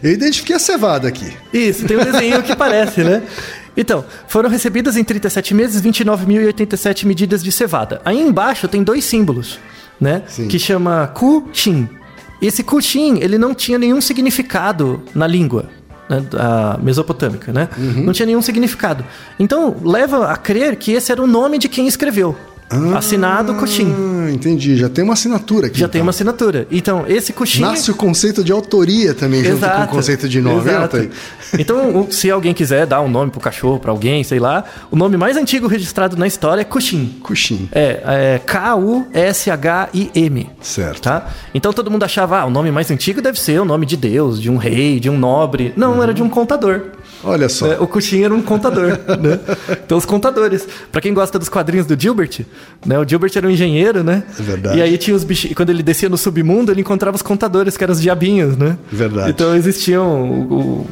Eu 0.06 0.12
identifiquei 0.12 0.54
a 0.54 0.58
cevada 0.58 1.08
aqui. 1.08 1.34
Isso, 1.52 1.84
tem 1.86 1.96
um 1.96 2.04
desenho 2.04 2.42
que 2.42 2.54
parece, 2.54 3.02
né? 3.02 3.22
Então, 3.76 4.04
foram 4.28 4.48
recebidas 4.48 4.96
em 4.96 5.04
37 5.04 5.54
meses 5.54 5.82
29.087 5.82 7.04
medidas 7.06 7.42
de 7.42 7.50
cevada. 7.50 8.00
Aí 8.04 8.20
embaixo 8.20 8.68
tem 8.68 8.82
dois 8.82 9.04
símbolos, 9.04 9.58
né? 10.00 10.22
Sim. 10.28 10.48
Que 10.48 10.58
chama 10.58 11.08
Ku-Shin. 11.08 11.88
Esse 12.40 12.62
Ku-Shin, 12.62 13.18
ele 13.20 13.38
não 13.38 13.54
tinha 13.54 13.78
nenhum 13.78 14.00
significado 14.00 15.02
na 15.14 15.26
língua 15.26 15.70
né, 16.08 16.20
da 16.20 16.78
mesopotâmica, 16.82 17.52
né? 17.52 17.68
Não 17.78 18.12
tinha 18.12 18.26
nenhum 18.26 18.42
significado. 18.42 19.04
Então, 19.38 19.76
leva 19.82 20.30
a 20.30 20.36
crer 20.36 20.76
que 20.76 20.92
esse 20.92 21.10
era 21.10 21.22
o 21.22 21.26
nome 21.26 21.58
de 21.58 21.68
quem 21.68 21.86
escreveu. 21.86 22.36
Assinado 22.96 23.54
Ku-Shin. 23.54 23.94
Ah, 23.94 24.30
entendi. 24.30 24.76
Já 24.76 24.88
tem 24.88 25.04
uma 25.04 25.12
assinatura 25.12 25.66
aqui. 25.66 25.78
Já 25.78 25.84
então. 25.84 25.92
tem 25.92 26.02
uma 26.02 26.10
assinatura. 26.10 26.66
Então, 26.70 27.04
esse 27.06 27.32
Ku-Shin... 27.32 27.60
Nasce 27.62 27.90
o 27.90 27.94
conceito 27.94 28.42
de 28.42 28.52
autoria 28.52 29.14
também, 29.14 29.44
junto 29.44 29.66
com 29.66 29.82
o 29.82 29.88
conceito 29.88 30.28
de 30.28 30.40
nome, 30.40 30.60
exato. 30.60 31.08
Então, 31.56 32.08
se 32.10 32.28
alguém 32.30 32.52
quiser 32.52 32.84
dar 32.84 33.00
um 33.00 33.08
nome 33.08 33.30
pro 33.30 33.38
cachorro, 33.40 33.78
pra 33.78 33.92
alguém, 33.92 34.24
sei 34.24 34.40
lá, 34.40 34.64
o 34.90 34.96
nome 34.96 35.16
mais 35.16 35.36
antigo 35.36 35.68
registrado 35.68 36.16
na 36.16 36.26
história 36.26 36.62
é 36.62 36.64
Kuxin. 36.64 37.14
Cuxim. 37.22 37.68
É, 37.70 38.02
é 38.34 38.40
K-U-S-H-I-M. 38.44 39.70
Certo. 40.60 41.02
Tá? 41.02 41.28
Então 41.54 41.72
todo 41.72 41.92
mundo 41.92 42.02
achava, 42.02 42.40
ah, 42.40 42.46
o 42.46 42.50
nome 42.50 42.72
mais 42.72 42.90
antigo 42.90 43.22
deve 43.22 43.38
ser 43.40 43.60
o 43.60 43.64
nome 43.64 43.86
de 43.86 43.96
Deus, 43.96 44.42
de 44.42 44.50
um 44.50 44.56
rei, 44.56 44.98
de 44.98 45.08
um 45.08 45.16
nobre. 45.16 45.72
Não, 45.76 46.02
era 46.02 46.12
de 46.12 46.24
um 46.24 46.28
contador. 46.28 46.86
Olha 47.24 47.48
só. 47.48 47.72
É, 47.72 47.80
o 47.80 47.86
Cuxin 47.86 48.22
era 48.24 48.34
um 48.34 48.42
contador, 48.42 48.98
né? 49.20 49.40
Então 49.84 49.96
os 49.98 50.04
contadores. 50.04 50.66
Pra 50.92 51.00
quem 51.00 51.14
gosta 51.14 51.38
dos 51.38 51.48
quadrinhos 51.48 51.86
do 51.86 51.98
Gilbert, 51.98 52.40
né? 52.84 52.98
O 52.98 53.08
Gilbert 53.08 53.32
era 53.34 53.46
um 53.46 53.50
engenheiro, 53.50 54.04
né? 54.04 54.22
É 54.38 54.42
verdade. 54.42 54.78
E 54.78 54.82
aí 54.82 54.98
tinha 54.98 55.16
os 55.16 55.24
bichos. 55.24 55.52
Quando 55.54 55.70
ele 55.70 55.82
descia 55.82 56.08
no 56.08 56.16
submundo, 56.18 56.70
ele 56.70 56.80
encontrava 56.82 57.16
os 57.16 57.22
contadores, 57.22 57.76
que 57.76 57.82
eram 57.84 57.92
os 57.92 58.00
diabinhos, 58.00 58.56
né? 58.56 58.76
Verdade. 58.92 59.30
Então 59.30 59.54
existiam. 59.56 60.06
O, 60.30 60.54
o- 60.54 60.86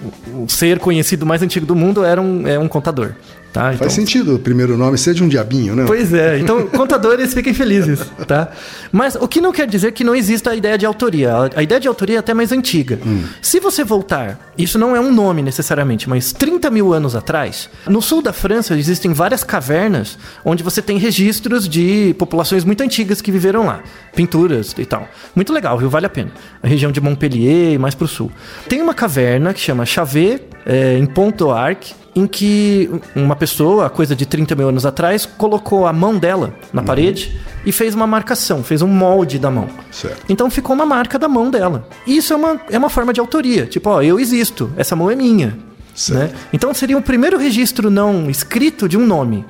o 0.45 0.49
ser 0.49 0.79
conhecido 0.79 1.27
mais 1.27 1.43
antigo 1.43 1.67
do 1.67 1.77
mundo 1.77 2.03
era 2.05 2.21
um, 2.21 2.47
é 2.49 2.59
um 2.59 2.67
contador. 2.67 3.12
Tá? 3.52 3.66
Então, 3.75 3.80
Faz 3.80 3.92
sentido 3.92 4.37
o 4.37 4.38
primeiro 4.38 4.78
nome 4.78 4.97
ser 4.97 5.12
de 5.12 5.23
um 5.23 5.28
diabinho, 5.28 5.76
né? 5.76 5.85
Pois 5.87 6.14
é, 6.14 6.38
então 6.38 6.66
contadores 6.68 7.35
fiquem 7.35 7.52
felizes, 7.52 8.00
tá? 8.26 8.49
Mas 8.90 9.14
o 9.14 9.28
que 9.28 9.42
não 9.42 9.52
quer 9.52 9.66
dizer 9.66 9.92
que 9.92 10.02
não 10.02 10.14
exista 10.14 10.50
a 10.52 10.56
ideia 10.56 10.78
de 10.78 10.87
autoria. 10.87 11.30
A- 11.54 11.62
ideia 11.62 11.78
de 11.78 11.87
autoria 11.87 12.16
é 12.16 12.18
até 12.18 12.32
mais 12.32 12.50
antiga. 12.50 12.99
Se 13.42 13.61
você 13.61 13.85
voltar, 13.85 14.52
isso 14.56 14.78
não 14.78 14.97
é 14.97 15.00
um 15.00 15.12
nome 15.12 15.42
necessariamente, 15.42 16.09
mas 16.09 16.32
30 16.32 16.71
mil 16.71 16.94
anos 16.94 17.14
atrás, 17.14 17.68
no 17.87 18.00
sul 18.00 18.23
da 18.23 18.32
França 18.32 18.75
existem 18.75 19.12
várias 19.12 19.44
cavernas 19.44 20.16
onde 20.44 20.62
você 20.62 20.80
tem 20.80 20.97
registros 20.97 21.68
de 21.68 22.14
populações 22.18 22.64
muito 22.64 22.82
antigas 22.82 23.21
que 23.21 23.30
viveram 23.30 23.66
lá. 23.66 23.82
Pinturas 24.16 24.75
e 24.78 24.87
tal. 24.87 25.06
Muito 25.35 25.52
legal, 25.52 25.76
viu? 25.78 25.90
Vale 25.90 26.06
a 26.06 26.11
pena. 26.11 26.30
A 26.62 26.66
região 26.66 26.90
de 26.90 27.00
Montpellier 27.02 27.75
e 27.75 27.78
mais 27.78 27.94
pro 27.94 28.09
sul. 28.09 28.32
Tem 28.68 28.80
uma 28.80 28.94
caverna 28.94 29.52
que 29.52 29.61
chama 29.61 29.85
Chavet, 29.85 30.42
é, 30.66 30.97
em 30.97 31.07
Pont-d'Arc, 31.07 31.95
em 32.14 32.26
que 32.26 32.90
uma 33.16 33.35
pessoa, 33.35 33.88
coisa 33.88 34.14
de 34.14 34.26
30 34.26 34.54
mil 34.54 34.69
anos 34.69 34.85
atrás, 34.85 35.25
colocou 35.25 35.87
a 35.87 35.92
mão 35.92 36.19
dela 36.19 36.54
na 36.73 36.83
parede 36.83 37.40
e 37.64 37.73
fez 37.73 37.95
uma 37.95 38.07
marcação, 38.07 38.62
fez 38.62 38.83
um 38.83 38.88
molde 38.88 39.38
da 39.38 39.50
mão. 39.50 39.69
Certo. 39.90 40.25
Então 40.28 40.50
ficou 40.50 40.75
uma 40.75 40.85
marca 40.85 41.19
da 41.19 41.28
mão 41.28 41.50
dela. 41.50 41.88
E 42.07 42.16
isso 42.16 42.33
é 42.33 42.37
uma, 42.37 42.61
é 42.71 42.78
uma 42.78 42.90
forma 42.90 43.12
de 43.12 43.21
autoria. 43.21 43.66
Tipo, 43.66 43.90
ó, 43.90 44.02
eu 44.02 44.21
existo, 44.21 44.71
essa 44.76 44.95
mão 44.95 45.11
é 45.11 45.16
minha. 45.16 45.57
Certo. 45.95 46.33
Né? 46.33 46.40
Então 46.52 46.73
seria 46.75 46.97
o 46.97 47.02
primeiro 47.02 47.38
registro 47.38 47.90
não 47.90 48.31
escrito 48.31 48.88
de 48.88 48.97
um 48.97 49.07
nome. 49.07 49.45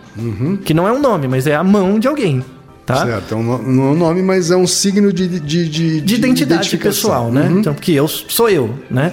Que 0.64 0.74
não 0.74 0.86
é 0.86 0.92
um 0.92 1.00
nome, 1.00 1.28
mas 1.28 1.46
é 1.46 1.54
a 1.54 1.64
mão 1.64 1.98
de 1.98 2.06
alguém. 2.06 2.44
Tá? 2.84 3.06
Certo. 3.06 3.34
É 3.34 3.36
um, 3.36 3.42
não 3.42 3.84
é 3.84 3.90
um 3.90 3.94
nome, 3.94 4.22
mas 4.22 4.50
é 4.50 4.56
um 4.56 4.66
signo 4.66 5.12
de, 5.12 5.28
de, 5.28 5.68
de, 5.68 6.00
de 6.00 6.14
identidade 6.14 6.76
pessoal, 6.76 7.30
né? 7.30 7.48
Então, 7.50 7.74
porque 7.74 7.92
eu 7.92 8.08
sou 8.08 8.48
eu, 8.50 8.74
né? 8.90 9.12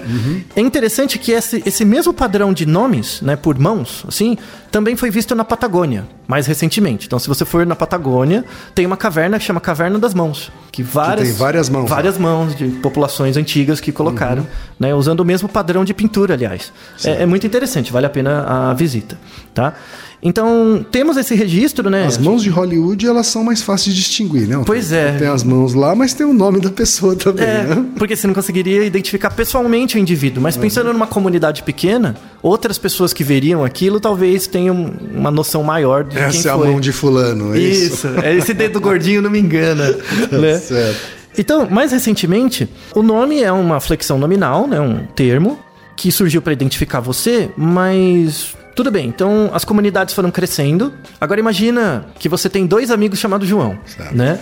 É 0.56 0.60
interessante 0.60 1.18
que 1.18 1.30
esse, 1.30 1.62
esse 1.64 1.84
mesmo 1.84 2.12
padrão 2.12 2.52
de 2.52 2.66
nomes, 2.66 3.20
né, 3.20 3.36
por 3.36 3.56
mãos, 3.58 4.04
assim, 4.08 4.36
também 4.72 4.96
foi 4.96 5.10
visto 5.10 5.34
na 5.34 5.44
Patagônia, 5.44 6.04
mais 6.26 6.46
recentemente. 6.46 7.06
Então, 7.06 7.18
se 7.18 7.28
você 7.28 7.44
for 7.44 7.64
na 7.64 7.76
Patagônia, 7.76 8.44
tem 8.74 8.86
uma 8.86 8.96
caverna 8.96 9.38
que 9.38 9.44
chama 9.44 9.60
Caverna 9.60 9.98
das 9.98 10.14
Mãos, 10.14 10.50
que 10.72 10.82
várias 10.82 11.28
tem 11.28 11.36
várias 11.36 11.68
mãos 11.68 11.88
lá. 11.88 11.96
várias 11.96 12.18
mãos 12.18 12.56
de 12.56 12.68
populações 12.68 13.36
antigas 13.36 13.80
que 13.80 13.92
colocaram, 13.92 14.46
né, 14.78 14.92
usando 14.94 15.20
o 15.20 15.24
mesmo 15.24 15.48
padrão 15.48 15.84
de 15.84 15.94
pintura, 15.94 16.34
aliás. 16.34 16.72
É, 17.04 17.22
é 17.22 17.26
muito 17.26 17.46
interessante, 17.46 17.92
vale 17.92 18.06
a 18.06 18.10
pena 18.10 18.70
a 18.70 18.74
visita, 18.74 19.16
tá? 19.54 19.74
Então, 20.22 20.84
temos 20.90 21.16
esse 21.16 21.34
registro, 21.34 21.88
né? 21.88 22.04
As 22.04 22.18
mãos 22.18 22.42
de 22.42 22.50
Hollywood, 22.50 23.06
elas 23.06 23.26
são 23.26 23.42
mais 23.42 23.62
fáceis 23.62 23.94
de 23.96 24.02
distinguir, 24.02 24.46
né? 24.46 24.62
Pois 24.66 24.92
é. 24.92 25.12
Tem 25.12 25.28
as 25.28 25.42
mãos 25.42 25.72
lá, 25.72 25.94
mas 25.94 26.12
tem 26.12 26.26
o 26.26 26.32
nome 26.34 26.60
da 26.60 26.68
pessoa 26.70 27.16
também, 27.16 27.44
É, 27.46 27.62
né? 27.64 27.84
porque 27.96 28.14
você 28.14 28.26
não 28.26 28.34
conseguiria 28.34 28.84
identificar 28.84 29.30
pessoalmente 29.30 29.96
o 29.96 29.98
indivíduo. 29.98 30.42
Mas 30.42 30.58
pensando 30.58 30.92
numa 30.92 31.06
comunidade 31.06 31.62
pequena, 31.62 32.16
outras 32.42 32.76
pessoas 32.76 33.14
que 33.14 33.24
veriam 33.24 33.64
aquilo 33.64 33.98
talvez 33.98 34.46
tenham 34.46 34.92
uma 35.14 35.30
noção 35.30 35.62
maior 35.62 36.04
de 36.04 36.16
quem 36.16 36.24
Essa 36.24 36.48
é 36.48 36.52
a 36.52 36.58
foi. 36.58 36.68
mão 36.68 36.80
de 36.80 36.92
fulano, 36.92 37.54
é 37.54 37.58
isso? 37.58 37.94
Isso, 37.94 38.06
é 38.22 38.34
esse 38.36 38.52
dedo 38.52 38.78
gordinho 38.82 39.22
não 39.22 39.30
me 39.30 39.38
engana. 39.40 39.96
né? 40.30 40.58
Certo. 40.58 41.00
Então, 41.38 41.66
mais 41.70 41.92
recentemente, 41.92 42.68
o 42.94 43.02
nome 43.02 43.40
é 43.42 43.50
uma 43.52 43.80
flexão 43.80 44.18
nominal, 44.18 44.66
né, 44.66 44.78
um 44.80 45.06
termo 45.14 45.58
que 45.96 46.10
surgiu 46.12 46.42
para 46.42 46.52
identificar 46.52 47.00
você, 47.00 47.48
mas 47.56 48.54
tudo 48.74 48.90
bem. 48.90 49.06
Então, 49.08 49.50
as 49.52 49.64
comunidades 49.64 50.14
foram 50.14 50.30
crescendo. 50.30 50.92
Agora 51.20 51.40
imagina 51.40 52.06
que 52.18 52.28
você 52.28 52.48
tem 52.48 52.66
dois 52.66 52.90
amigos 52.90 53.18
chamados 53.18 53.48
João, 53.48 53.78
Certo. 53.86 54.14
né? 54.16 54.38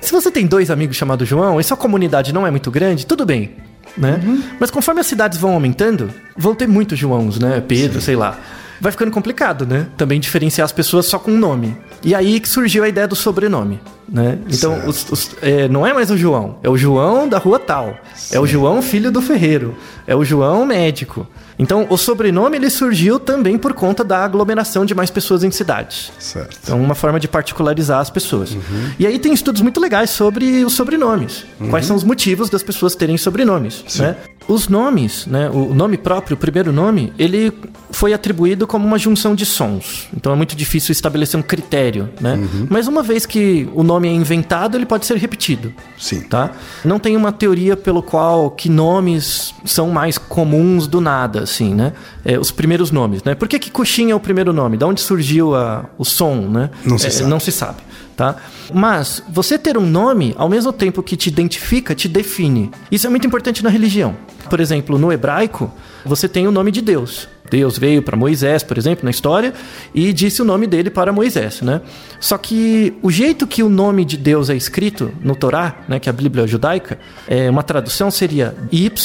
Se 0.00 0.12
você 0.12 0.30
tem 0.30 0.46
dois 0.46 0.70
amigos 0.70 0.96
chamados 0.96 1.26
João 1.28 1.58
e 1.60 1.64
sua 1.64 1.76
comunidade 1.76 2.32
não 2.32 2.46
é 2.46 2.50
muito 2.50 2.70
grande, 2.70 3.06
tudo 3.06 3.24
bem, 3.24 3.52
né? 3.96 4.20
Mas 4.60 4.70
conforme 4.70 5.00
as 5.00 5.06
cidades 5.06 5.38
vão 5.38 5.52
aumentando, 5.54 6.10
vão 6.36 6.54
ter 6.54 6.66
muitos 6.68 6.98
Joãos, 6.98 7.38
né? 7.38 7.62
Pedro, 7.66 8.00
sei 8.00 8.14
lá. 8.16 8.38
Vai 8.80 8.90
ficando 8.92 9.10
complicado, 9.12 9.64
né? 9.64 9.86
Também 9.96 10.20
diferenciar 10.20 10.64
as 10.64 10.72
pessoas 10.72 11.06
só 11.06 11.18
com 11.18 11.30
um 11.30 11.38
nome. 11.38 11.74
E 12.02 12.14
aí 12.14 12.38
que 12.40 12.48
surgiu 12.48 12.84
a 12.84 12.88
ideia 12.88 13.06
do 13.08 13.14
sobrenome, 13.16 13.80
né? 14.06 14.36
Então, 14.50 14.86
os- 14.86 15.06
os- 15.10 15.30
é, 15.40 15.68
não 15.68 15.86
é 15.86 15.94
mais 15.94 16.10
o 16.10 16.18
João, 16.18 16.56
é 16.62 16.68
o 16.68 16.76
João 16.76 17.26
da 17.28 17.38
rua 17.38 17.58
tal. 17.58 17.96
É 18.30 18.38
o 18.38 18.46
João 18.46 18.82
filho 18.82 19.10
do 19.10 19.22
ferreiro. 19.22 19.74
É 20.06 20.14
o 20.14 20.22
João 20.24 20.66
médico. 20.66 21.26
Então, 21.58 21.86
o 21.88 21.96
sobrenome 21.96 22.56
ele 22.56 22.68
surgiu 22.70 23.18
também 23.18 23.56
por 23.56 23.72
conta 23.72 24.02
da 24.02 24.24
aglomeração 24.24 24.84
de 24.84 24.94
mais 24.94 25.10
pessoas 25.10 25.44
em 25.44 25.50
cidades. 25.50 26.12
Certo. 26.18 26.58
Então, 26.62 26.80
uma 26.80 26.94
forma 26.94 27.20
de 27.20 27.28
particularizar 27.28 28.00
as 28.00 28.10
pessoas. 28.10 28.56
E 28.98 29.06
aí 29.06 29.18
tem 29.18 29.32
estudos 29.32 29.62
muito 29.62 29.80
legais 29.80 30.10
sobre 30.10 30.64
os 30.64 30.72
sobrenomes. 30.74 31.44
Quais 31.70 31.86
são 31.86 31.96
os 31.96 32.04
motivos 32.04 32.50
das 32.50 32.62
pessoas 32.62 32.94
terem 32.94 33.16
sobrenomes, 33.16 33.84
né? 33.98 34.16
Os 34.46 34.68
nomes, 34.68 35.26
né? 35.26 35.48
O 35.50 35.74
nome 35.74 35.96
próprio, 35.96 36.34
o 36.34 36.38
primeiro 36.38 36.70
nome, 36.72 37.12
ele 37.18 37.52
foi 37.90 38.12
atribuído 38.12 38.66
como 38.66 38.86
uma 38.86 38.98
junção 38.98 39.34
de 39.34 39.46
sons. 39.46 40.08
Então 40.14 40.32
é 40.32 40.36
muito 40.36 40.54
difícil 40.54 40.92
estabelecer 40.92 41.38
um 41.40 41.42
critério, 41.42 42.10
né? 42.20 42.38
Mas 42.68 42.86
uma 42.86 43.02
vez 43.02 43.24
que 43.24 43.68
o 43.74 43.82
nome 43.82 44.06
é 44.08 44.12
inventado, 44.12 44.76
ele 44.76 44.84
pode 44.84 45.06
ser 45.06 45.16
repetido. 45.16 45.72
Sim. 45.98 46.20
Tá? 46.22 46.50
Não 46.84 46.98
tem 46.98 47.16
uma 47.16 47.32
teoria 47.32 47.76
pelo 47.76 48.02
qual 48.02 48.50
que 48.50 48.68
nomes 48.68 49.54
são 49.64 49.88
mais 49.90 50.18
comuns 50.18 50.86
do 50.86 51.00
nada, 51.00 51.40
assim, 51.44 51.74
né? 51.74 51.92
É, 52.24 52.38
os 52.38 52.50
primeiros 52.50 52.90
nomes, 52.90 53.22
né? 53.24 53.34
Por 53.34 53.48
que, 53.48 53.58
que 53.58 53.70
coxinha 53.70 54.12
é 54.12 54.16
o 54.16 54.20
primeiro 54.20 54.52
nome? 54.52 54.76
Da 54.76 54.86
onde 54.86 55.00
surgiu 55.00 55.54
a- 55.54 55.86
o 55.96 56.04
som, 56.04 56.34
né? 56.48 56.70
Não 56.84 56.98
se 56.98 57.06
É, 57.06 57.10
sabe. 57.10 57.30
Não 57.30 57.40
se 57.40 57.52
sabe, 57.52 57.78
tá? 58.16 58.36
Mas 58.72 59.22
você 59.28 59.58
ter 59.58 59.76
um 59.76 59.86
nome, 59.86 60.34
ao 60.36 60.48
mesmo 60.48 60.72
tempo 60.72 61.02
que 61.02 61.16
te 61.16 61.28
identifica, 61.28 61.94
te 61.94 62.08
define. 62.08 62.70
Isso 62.90 63.06
é 63.06 63.10
muito 63.10 63.26
importante 63.26 63.62
na 63.62 63.70
religião. 63.70 64.16
Por 64.48 64.60
exemplo, 64.60 64.98
no 64.98 65.12
hebraico, 65.12 65.72
você 66.04 66.28
tem 66.28 66.46
o 66.46 66.50
nome 66.50 66.70
de 66.70 66.80
Deus. 66.82 67.28
Deus 67.50 67.78
veio 67.78 68.02
para 68.02 68.16
Moisés, 68.16 68.62
por 68.62 68.78
exemplo, 68.78 69.04
na 69.04 69.10
história, 69.10 69.52
e 69.94 70.12
disse 70.12 70.40
o 70.42 70.44
nome 70.44 70.66
dele 70.66 70.90
para 70.90 71.12
Moisés, 71.12 71.60
né? 71.60 71.80
Só 72.18 72.38
que 72.38 72.94
o 73.02 73.10
jeito 73.10 73.46
que 73.46 73.62
o 73.62 73.68
nome 73.68 74.04
de 74.04 74.16
Deus 74.16 74.50
é 74.50 74.56
escrito 74.56 75.12
no 75.20 75.36
Torá, 75.36 75.76
né, 75.88 76.00
que 76.00 76.08
é 76.08 76.10
a 76.10 76.12
Bíblia 76.12 76.46
judaica, 76.46 76.98
é 77.28 77.50
uma 77.50 77.62
tradução 77.62 78.10
seria 78.10 78.56
YHWH. 78.72 79.04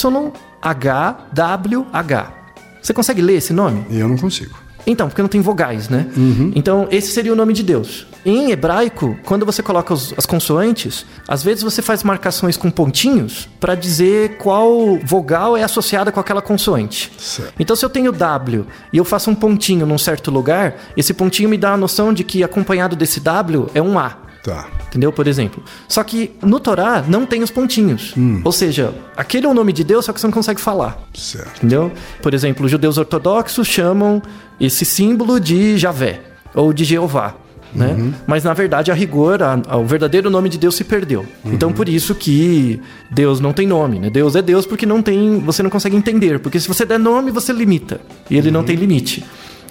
Você 2.81 2.93
consegue 2.93 3.21
ler 3.21 3.35
esse 3.35 3.53
nome? 3.53 3.85
Eu 3.91 4.07
não 4.07 4.17
consigo. 4.17 4.55
Então, 4.87 5.07
porque 5.07 5.21
não 5.21 5.29
tem 5.29 5.41
vogais, 5.41 5.89
né? 5.89 6.07
Então, 6.55 6.87
esse 6.89 7.11
seria 7.11 7.33
o 7.33 7.35
nome 7.35 7.53
de 7.53 7.61
Deus. 7.61 8.07
Em 8.25 8.51
hebraico, 8.51 9.17
quando 9.25 9.45
você 9.45 9.63
coloca 9.63 9.93
os- 9.93 10.13
as 10.17 10.25
consoantes, 10.25 11.05
às 11.27 11.41
vezes 11.43 11.63
você 11.63 11.81
faz 11.81 12.03
marcações 12.03 12.57
com 12.57 12.69
pontinhos 12.69 13.47
para 13.59 13.75
dizer 13.75 14.37
qual 14.37 14.97
vogal 15.03 15.55
é 15.55 15.63
associada 15.63 16.11
com 16.11 16.19
aquela 16.19 16.41
consoante. 16.41 17.11
Certo. 17.17 17.53
Então, 17.59 17.75
se 17.75 17.85
eu 17.85 17.89
tenho 17.89 18.11
W 18.11 18.65
e 18.91 18.97
eu 18.97 19.05
faço 19.05 19.29
um 19.29 19.35
pontinho 19.35 19.85
num 19.85 19.97
certo 19.97 20.29
lugar, 20.31 20.75
esse 20.97 21.13
pontinho 21.13 21.49
me 21.49 21.57
dá 21.57 21.73
a 21.73 21.77
noção 21.77 22.13
de 22.13 22.23
que 22.23 22.43
acompanhado 22.43 22.95
desse 22.95 23.19
W 23.19 23.67
é 23.73 23.81
um 23.81 23.97
A. 23.97 24.17
Tá. 24.43 24.67
Entendeu? 24.87 25.11
Por 25.11 25.27
exemplo. 25.27 25.61
Só 25.87 26.03
que 26.03 26.31
no 26.41 26.59
Torá 26.59 27.03
não 27.07 27.25
tem 27.25 27.43
os 27.43 27.51
pontinhos. 27.51 28.13
Ou 28.43 28.51
seja, 28.51 28.93
aquele 29.15 29.45
é 29.45 29.49
o 29.49 29.53
nome 29.53 29.71
de 29.73 29.83
Deus, 29.83 30.05
só 30.05 30.13
que 30.13 30.19
você 30.19 30.25
não 30.27 30.31
consegue 30.33 30.59
falar. 30.61 30.97
Certo. 31.13 31.57
Entendeu? 31.57 31.91
Por 32.21 32.33
exemplo, 32.33 32.65
os 32.65 32.71
judeus 32.71 32.97
ortodoxos 32.97 33.67
chamam 33.67 34.21
esse 34.59 34.85
símbolo 34.85 35.39
de 35.39 35.77
Javé 35.77 36.21
ou 36.55 36.71
de 36.73 36.83
Jeová. 36.85 37.35
Né? 37.73 38.13
Mas 38.25 38.43
na 38.43 38.53
verdade, 38.53 38.89
a 38.91 38.93
rigor, 38.95 39.43
a- 39.43 39.61
a- 39.67 39.77
o 39.77 39.85
verdadeiro 39.85 40.29
nome 40.29 40.49
de 40.49 40.57
Deus 40.57 40.75
se 40.75 40.83
perdeu. 40.83 41.25
Então 41.45 41.71
por 41.71 41.87
isso 41.87 42.15
que 42.15 42.81
Deus 43.11 43.39
não 43.39 43.53
tem 43.53 43.67
nome. 43.67 43.99
Né? 43.99 44.09
Deus 44.09 44.35
é 44.35 44.41
Deus 44.41 44.65
porque 44.65 44.85
não 44.85 45.01
tem, 45.01 45.39
você 45.39 45.61
não 45.61 45.69
consegue 45.69 45.95
entender. 45.95 46.39
Porque 46.39 46.59
se 46.59 46.67
você 46.67 46.83
der 46.85 46.97
nome, 46.99 47.29
você 47.31 47.53
limita. 47.53 48.01
E 48.29 48.37
ele 48.37 48.49
não 48.51 48.63
tem 48.63 48.75
limite. 48.75 49.23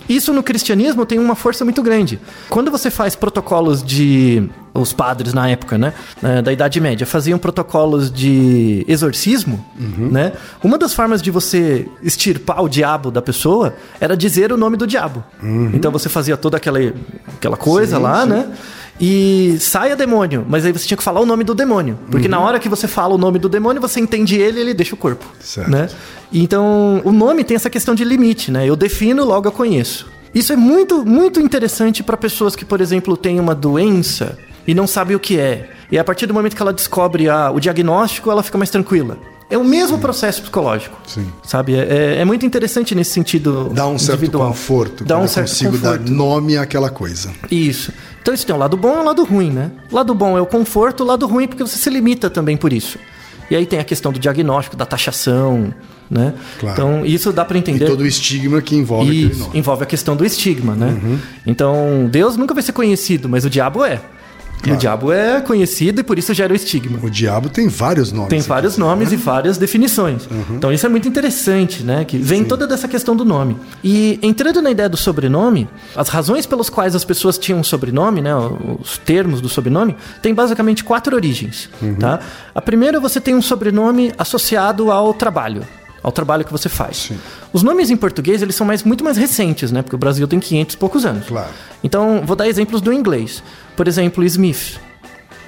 Isso 0.08 0.32
no 0.32 0.42
cristianismo 0.42 1.04
tem 1.04 1.18
uma 1.18 1.34
força 1.34 1.64
muito 1.64 1.82
grande. 1.82 2.18
Quando 2.48 2.70
você 2.70 2.90
faz 2.90 3.14
protocolos 3.14 3.82
de. 3.82 4.48
Os 4.74 4.92
padres 4.92 5.34
na 5.34 5.48
época, 5.48 5.76
né? 5.76 5.92
eh, 6.22 6.40
Da 6.40 6.52
Idade 6.52 6.78
Média, 6.80 7.04
faziam 7.04 7.36
protocolos 7.36 8.12
de 8.12 8.84
exorcismo, 8.86 9.64
né? 9.98 10.32
Uma 10.62 10.78
das 10.78 10.94
formas 10.94 11.20
de 11.20 11.32
você 11.32 11.88
extirpar 12.00 12.62
o 12.62 12.68
diabo 12.68 13.10
da 13.10 13.20
pessoa 13.20 13.74
era 14.00 14.16
dizer 14.16 14.52
o 14.52 14.56
nome 14.56 14.76
do 14.76 14.86
diabo. 14.86 15.24
Então 15.74 15.90
você 15.90 16.08
fazia 16.08 16.36
toda 16.36 16.58
aquela, 16.58 16.78
aquela 17.36 17.56
coisa 17.56 17.96
Sim, 17.96 18.02
lá, 18.02 18.22
sim. 18.22 18.28
né? 18.28 18.48
E 19.00 19.56
saia 19.60 19.94
demônio, 19.94 20.44
mas 20.48 20.64
aí 20.64 20.72
você 20.72 20.86
tinha 20.86 20.96
que 20.98 21.04
falar 21.04 21.20
o 21.20 21.26
nome 21.26 21.44
do 21.44 21.54
demônio. 21.54 21.98
Porque 22.10 22.26
na 22.26 22.40
hora 22.40 22.58
que 22.58 22.68
você 22.68 22.88
fala 22.88 23.14
o 23.14 23.18
nome 23.18 23.38
do 23.38 23.48
demônio, 23.48 23.80
você 23.80 24.00
entende 24.00 24.36
ele 24.40 24.58
e 24.58 24.60
ele 24.62 24.74
deixa 24.74 24.94
o 24.94 24.98
corpo. 24.98 25.24
Certo. 25.40 25.70
Né? 25.70 25.88
Então, 26.32 27.00
o 27.04 27.12
nome 27.12 27.44
tem 27.44 27.54
essa 27.54 27.70
questão 27.70 27.94
de 27.94 28.04
limite, 28.04 28.50
né? 28.50 28.68
Eu 28.68 28.74
defino, 28.76 29.24
logo 29.24 29.46
eu 29.46 29.52
conheço. 29.52 30.06
Isso 30.34 30.52
é 30.52 30.56
muito, 30.56 31.04
muito 31.06 31.40
interessante 31.40 32.02
para 32.02 32.16
pessoas 32.16 32.54
que, 32.56 32.64
por 32.64 32.80
exemplo, 32.80 33.16
têm 33.16 33.38
uma 33.40 33.54
doença 33.54 34.36
e 34.66 34.74
não 34.74 34.86
sabem 34.86 35.16
o 35.16 35.20
que 35.20 35.38
é. 35.38 35.70
E 35.90 35.98
a 35.98 36.04
partir 36.04 36.26
do 36.26 36.34
momento 36.34 36.54
que 36.54 36.60
ela 36.60 36.72
descobre 36.72 37.28
a- 37.28 37.50
o 37.50 37.58
diagnóstico, 37.60 38.30
ela 38.30 38.42
fica 38.42 38.58
mais 38.58 38.68
tranquila. 38.68 39.16
É 39.50 39.56
o 39.56 39.64
mesmo 39.64 39.98
processo 39.98 40.42
psicológico. 40.42 40.98
Sim. 41.06 41.26
Sabe? 41.42 41.74
É, 41.74 42.18
é 42.20 42.24
muito 42.24 42.44
interessante 42.44 42.94
nesse 42.94 43.12
sentido 43.12 43.70
Dá 43.72 43.86
um 43.86 43.98
certo 43.98 44.18
individual. 44.18 44.48
conforto. 44.48 45.04
Dá 45.04 45.16
um 45.18 45.22
eu 45.22 45.28
certo 45.28 45.48
consigo 45.48 45.70
conforto. 45.72 46.04
dar 46.04 46.10
nome 46.10 46.56
àquela 46.58 46.90
coisa. 46.90 47.30
Isso. 47.50 47.90
Então 48.20 48.34
isso 48.34 48.44
tem 48.46 48.54
um 48.54 48.58
lado 48.58 48.76
bom 48.76 48.96
e 48.96 48.98
um 48.98 49.04
lado 49.04 49.24
ruim, 49.24 49.50
né? 49.50 49.70
O 49.90 49.96
lado 49.96 50.14
bom 50.14 50.36
é 50.36 50.40
o 50.40 50.46
conforto, 50.46 51.02
o 51.02 51.06
lado 51.06 51.26
ruim 51.26 51.44
é 51.44 51.46
porque 51.46 51.62
você 51.62 51.78
se 51.78 51.88
limita 51.88 52.28
também 52.28 52.56
por 52.58 52.72
isso. 52.74 52.98
E 53.50 53.56
aí 53.56 53.64
tem 53.64 53.78
a 53.78 53.84
questão 53.84 54.12
do 54.12 54.18
diagnóstico, 54.18 54.76
da 54.76 54.84
taxação, 54.84 55.72
né? 56.10 56.34
Claro. 56.60 56.74
Então 56.74 57.06
isso 57.06 57.32
dá 57.32 57.42
para 57.42 57.56
E 57.56 57.60
entender. 57.60 57.86
todo 57.86 58.00
o 58.02 58.06
estigma 58.06 58.60
que 58.60 58.76
envolve 58.76 59.28
Isso. 59.30 59.44
Uhum. 59.44 59.50
envolve 59.54 59.82
a 59.82 59.86
questão 59.86 60.14
do 60.14 60.26
estigma, 60.26 60.74
né? 60.74 60.94
Então, 61.46 62.06
Deus 62.10 62.36
nunca 62.36 62.52
vai 62.52 62.62
ser 62.62 62.72
conhecido, 62.72 63.26
mas 63.30 63.46
o 63.46 63.50
diabo 63.50 63.82
é. 63.82 64.02
E 64.58 64.60
o 64.60 64.64
Claro. 64.64 64.80
diabo 64.80 65.12
é 65.12 65.40
conhecido 65.40 66.00
e 66.00 66.04
por 66.04 66.18
isso 66.18 66.34
gera 66.34 66.52
o 66.52 66.56
estigma. 66.56 66.98
O 67.02 67.08
diabo 67.08 67.48
tem 67.48 67.68
vários 67.68 68.10
nomes. 68.12 68.28
Tem 68.28 68.40
aqui. 68.40 68.48
vários 68.48 68.76
nomes 68.76 69.12
e 69.12 69.16
várias 69.16 69.56
definições. 69.56 70.28
Então 70.50 70.72
isso 70.72 70.84
é 70.84 70.88
muito 70.88 71.06
interessante, 71.08 71.82
né? 71.84 72.04
Que 72.04 72.18
vem 72.18 72.44
toda 72.44 72.66
dessa 72.66 72.88
questão 72.88 73.14
do 73.14 73.24
nome. 73.24 73.56
E 73.84 74.18
entrando 74.22 74.60
na 74.60 74.70
ideia 74.70 74.88
do 74.88 74.96
sobrenome, 74.96 75.68
as 75.94 76.08
razões 76.08 76.44
pelas 76.44 76.68
quais 76.68 76.94
as 76.96 77.04
pessoas 77.04 77.38
tinham 77.38 77.60
um 77.60 77.64
sobrenome, 77.64 78.20
né? 78.20 78.32
Os 78.80 78.98
termos 78.98 79.40
do 79.40 79.48
sobrenome, 79.48 79.96
tem 80.20 80.34
basicamente 80.34 80.82
quatro 80.82 81.14
origens, 81.14 81.70
tá? 82.00 82.18
A 82.54 82.60
primeira 82.60 82.98
você 82.98 83.20
tem 83.20 83.34
um 83.34 83.42
sobrenome 83.42 84.12
associado 84.18 84.90
ao 84.90 85.14
trabalho. 85.14 85.62
Ao 86.02 86.12
trabalho 86.12 86.44
que 86.44 86.52
você 86.52 86.68
faz. 86.68 86.96
Sim. 86.96 87.18
Os 87.52 87.62
nomes 87.62 87.90
em 87.90 87.96
português, 87.96 88.40
eles 88.40 88.54
são 88.54 88.66
mais, 88.66 88.82
muito 88.84 89.02
mais 89.02 89.16
recentes, 89.16 89.72
né? 89.72 89.82
Porque 89.82 89.96
o 89.96 89.98
Brasil 89.98 90.26
tem 90.28 90.38
500 90.38 90.74
e 90.74 90.78
poucos 90.78 91.04
anos. 91.04 91.26
Claro. 91.26 91.48
Então, 91.82 92.22
vou 92.24 92.36
dar 92.36 92.48
exemplos 92.48 92.80
do 92.80 92.92
inglês. 92.92 93.42
Por 93.76 93.88
exemplo, 93.88 94.24
Smith. 94.24 94.78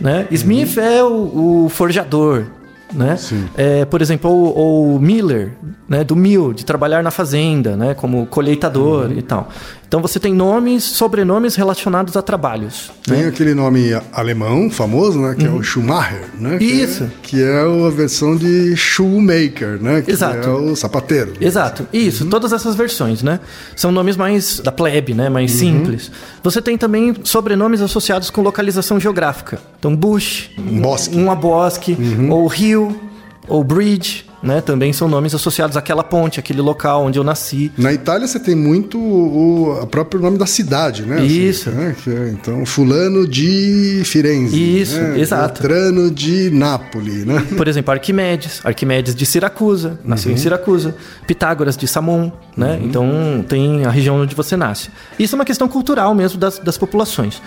Né? 0.00 0.26
Smith 0.30 0.76
é 0.78 1.04
o, 1.04 1.64
o 1.64 1.68
forjador. 1.68 2.46
Né? 2.92 3.16
É, 3.56 3.84
por 3.84 4.02
exemplo, 4.02 4.30
o, 4.30 4.96
o 4.96 5.00
Miller, 5.00 5.52
né? 5.88 6.02
do 6.02 6.16
Mill, 6.16 6.52
de 6.52 6.64
trabalhar 6.64 7.02
na 7.02 7.10
fazenda, 7.10 7.76
né? 7.76 7.94
como 7.94 8.26
colheitador 8.26 9.12
e 9.12 9.22
tal. 9.22 9.48
Então 9.90 10.00
você 10.00 10.20
tem 10.20 10.32
nomes, 10.32 10.84
sobrenomes 10.84 11.56
relacionados 11.56 12.16
a 12.16 12.22
trabalhos. 12.22 12.92
Tem 13.02 13.22
né? 13.22 13.26
aquele 13.26 13.54
nome 13.54 13.90
alemão 14.12 14.70
famoso, 14.70 15.18
né? 15.20 15.34
Que 15.36 15.44
é 15.44 15.50
o 15.50 15.64
Schumacher, 15.64 16.26
né? 16.38 16.58
que 16.58 16.64
Uhum. 16.64 16.84
Isso. 16.84 17.02
É, 17.02 17.08
que 17.20 17.42
é 17.42 17.60
a 17.60 17.90
versão 17.90 18.36
de 18.36 18.76
shoemaker, 18.76 19.82
né? 19.82 20.00
Que 20.02 20.12
Exato. 20.12 20.48
é 20.48 20.52
o 20.52 20.76
sapateiro. 20.76 21.32
Exato, 21.40 21.88
isso, 21.92 22.24
todas 22.26 22.52
essas 22.52 22.76
versões, 22.76 23.20
né? 23.24 23.40
São 23.74 23.90
nomes 23.90 24.16
mais 24.16 24.60
da 24.60 24.70
plebe, 24.70 25.12
né? 25.12 25.28
Mais 25.28 25.50
simples. 25.50 26.08
Você 26.40 26.62
tem 26.62 26.78
também 26.78 27.12
sobrenomes 27.24 27.80
associados 27.82 28.30
com 28.30 28.42
localização 28.42 29.00
geográfica. 29.00 29.58
Então, 29.80 29.96
Bush, 29.96 30.50
Um 30.56 30.80
bosque. 30.80 31.16
um 31.18 31.32
abosque, 31.32 31.98
ou 32.30 32.46
Rio, 32.46 32.96
ou 33.48 33.64
Bridge, 33.64 34.29
né? 34.42 34.60
Também 34.60 34.92
são 34.92 35.08
nomes 35.08 35.34
associados 35.34 35.76
àquela 35.76 36.02
ponte, 36.02 36.40
aquele 36.40 36.60
local 36.60 37.04
onde 37.04 37.18
eu 37.18 37.24
nasci. 37.24 37.72
Na 37.76 37.92
Itália 37.92 38.26
você 38.26 38.38
tem 38.38 38.54
muito 38.54 38.98
o, 38.98 39.82
o 39.82 39.86
próprio 39.86 40.20
nome 40.20 40.38
da 40.38 40.46
cidade, 40.46 41.02
né? 41.02 41.24
Isso. 41.24 41.70
né? 41.70 41.94
Que 42.02 42.10
é, 42.10 42.28
então, 42.30 42.64
fulano 42.64 43.26
de 43.26 44.02
Firenze. 44.04 44.80
Isso, 44.80 45.00
né? 45.00 45.18
exato. 45.18 45.62
Beltrano 45.62 46.10
de 46.10 46.50
Nápoles, 46.50 47.24
né? 47.24 47.46
Por 47.56 47.68
exemplo, 47.68 47.92
Arquimedes, 47.92 48.60
Arquimedes 48.64 49.14
de 49.14 49.26
Siracusa, 49.26 49.98
nasceu 50.04 50.32
em 50.32 50.36
Siracusa. 50.36 50.94
Pitágoras 51.26 51.76
de 51.76 51.86
Samon, 51.86 52.32
né? 52.56 52.80
Então 52.82 53.44
tem 53.48 53.84
a 53.84 53.90
região 53.90 54.20
onde 54.20 54.34
você 54.34 54.56
nasce. 54.56 54.90
Isso 55.18 55.34
é 55.34 55.36
uma 55.38 55.44
questão 55.44 55.68
cultural 55.68 56.14
mesmo 56.14 56.38
das, 56.38 56.58
das 56.58 56.78
populações. 56.78 57.40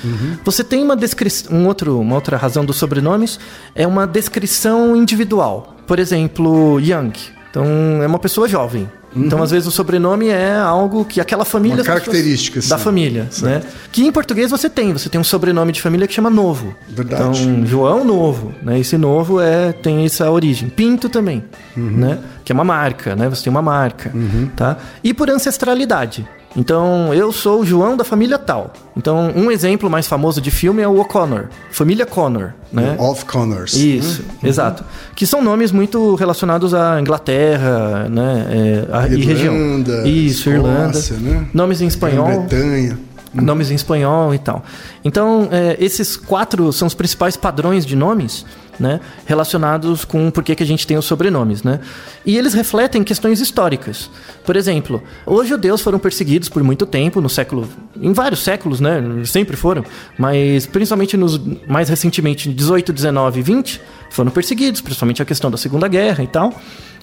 Você 0.44 0.64
tem 0.64 0.84
uma 0.84 0.96
descrição, 0.96 1.56
um 1.56 1.68
outro, 1.68 2.00
uma 2.00 2.16
outra 2.16 2.38
razão 2.38 2.64
dos 2.66 2.78
sobrenomes 2.78 3.40
é 3.76 3.86
uma 3.88 4.06
descrição 4.06 4.96
individual. 4.96 5.76
Por 5.86 6.00
exemplo, 6.00 6.80
Young. 6.92 7.14
Então 7.50 7.66
é 8.02 8.08
uma 8.08 8.20
pessoa 8.20 8.48
jovem. 8.48 8.90
Então, 9.16 9.44
às 9.44 9.52
vezes, 9.52 9.68
o 9.68 9.72
sobrenome 9.72 10.28
é 10.30 10.56
algo 10.56 11.06
que 11.06 11.22
aquela 11.22 11.46
família. 11.46 11.78
Uma 11.78 11.84
característica, 11.84 12.60
Da 12.62 12.80
sim. 12.80 12.84
família, 12.84 13.30
né? 13.44 13.62
Que 13.92 14.04
em 14.04 14.12
português 14.12 14.50
você 14.50 14.68
tem. 14.68 14.92
Você 14.92 15.08
tem 15.08 15.22
um 15.22 15.24
sobrenome 15.24 15.72
de 15.72 15.80
família 15.82 16.08
que 16.08 16.14
chama 16.16 16.32
Novo. 16.32 16.76
Verdade. 16.90 17.44
Então, 17.44 17.64
João 17.66 18.04
Novo, 18.04 18.54
né? 18.64 18.80
Esse 18.80 18.98
Novo 18.98 19.40
é 19.40 19.72
tem 19.72 20.04
essa 20.04 20.32
origem. 20.32 20.68
Pinto 20.68 21.10
também, 21.10 21.44
né? 21.78 22.18
Que 22.44 22.52
é 22.52 22.56
uma 22.56 22.64
marca, 22.64 23.16
né? 23.16 23.30
Você 23.30 23.44
tem 23.44 23.52
uma 23.52 23.62
marca, 23.62 24.12
tá? 24.56 24.78
E 25.04 25.14
por 25.14 25.30
ancestralidade. 25.30 26.28
Então, 26.56 27.12
eu 27.14 27.32
sou 27.32 27.62
o 27.62 27.66
João 27.66 27.98
da 27.98 28.04
família 28.04 28.38
tal. 28.38 28.72
Então, 28.96 29.32
um 29.36 29.50
exemplo 29.50 29.90
mais 29.90 30.06
famoso 30.06 30.40
de 30.40 30.52
filme 30.52 30.82
é 30.84 30.88
o 30.88 31.00
O'Connor, 31.00 31.46
família 31.72 32.06
Connor, 32.06 32.52
né? 32.72 32.96
Of 33.00 33.26
Connors. 33.26 33.74
Isso, 33.74 34.24
exato. 34.44 34.84
Que 35.16 35.26
são 35.26 35.44
nomes 35.44 35.72
muito 35.72 36.14
relacionados 36.14 36.74
à 36.76 37.02
Inglaterra, 37.02 38.08
né? 38.10 38.46
é, 38.52 38.96
a- 38.96 39.08
e 39.08 39.24
região. 39.24 39.56
Irlanda, 39.56 40.08
Isso, 40.08 40.50
Irlanda. 40.50 40.98
Escócia, 41.00 41.18
né? 41.18 41.48
Nomes 41.54 41.82
em 41.82 41.88
espanhol. 41.88 42.28
Grã-Bretanha. 42.28 43.00
Nomes 43.34 43.72
em 43.72 43.76
espanhol 43.76 44.32
e 44.36 44.38
tal. 44.38 44.64
Então, 45.04 45.48
é, 45.52 45.76
esses 45.80 46.16
quatro 46.16 46.72
são 46.72 46.88
os 46.88 46.94
principais 46.94 47.36
padrões 47.36 47.84
de 47.84 47.96
nomes, 47.96 48.46
né? 48.80 49.00
Relacionados 49.26 50.06
com 50.06 50.30
por 50.32 50.44
que 50.44 50.56
que 50.56 50.64
a 50.64 50.66
gente 50.66 50.86
tem 50.86 50.98
os 50.98 51.06
sobrenomes, 51.06 51.64
né? 51.64 51.80
E 52.26 52.38
eles 52.38 52.54
refletem 52.54 53.04
questões 53.04 53.40
históricas. 53.40 54.10
Por 54.46 54.56
exemplo, 54.56 55.02
os 55.26 55.48
judeus 55.48 55.82
foram 55.82 56.00
perseguidos 56.00 56.50
por 56.50 56.64
muito 56.64 56.86
tempo, 56.86 57.22
no 57.22 57.30
século... 57.30 57.68
Em 58.00 58.14
vários 58.14 58.44
séculos, 58.44 58.80
né? 58.80 59.02
Sempre 59.26 59.56
foram. 59.56 59.84
Mas, 60.18 60.66
principalmente 60.66 61.16
nos 61.16 61.40
mais 61.68 61.90
recentemente, 61.90 62.50
18, 62.50 62.92
19 62.92 63.40
e 63.40 63.44
20, 63.44 63.82
foram 64.10 64.32
perseguidos, 64.32 64.82
principalmente 64.82 65.22
a 65.22 65.26
questão 65.26 65.50
da 65.50 65.58
Segunda 65.58 65.88
Guerra 65.88 66.24
e 66.24 66.28
tal. 66.28 66.54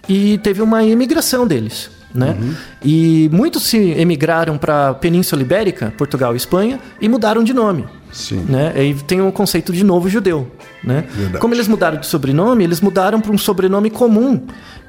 E 0.09 0.39
teve 0.39 0.63
uma 0.63 0.83
imigração 0.83 1.47
deles, 1.47 1.91
né? 2.15 2.37
E 2.83 3.29
muitos 3.33 3.65
se 3.65 3.77
emigraram 3.77 4.59
para 4.59 4.89
a 4.89 4.95
Península 4.95 5.43
Ibérica, 5.43 5.93
Portugal 5.97 6.35
e 6.35 6.37
Espanha, 6.37 6.81
e 7.01 7.09
mudaram 7.09 7.45
de 7.45 7.53
nome. 7.53 7.85
Sim. 8.13 8.45
Né? 8.49 8.73
Aí 8.75 8.95
tem 8.95 9.21
o 9.21 9.31
conceito 9.33 9.73
de 9.73 9.85
novo 9.85 10.09
judeu. 10.09 10.51
Né? 10.83 11.05
Verdade. 11.11 11.39
Como 11.39 11.55
eles 11.55 11.69
mudaram 11.69 11.99
de 11.99 12.07
sobrenome, 12.07 12.65
eles 12.65 12.81
mudaram 12.81 13.21
para 13.21 13.33
um 13.33 13.39
sobrenome 13.39 13.91
comum, 13.91 14.41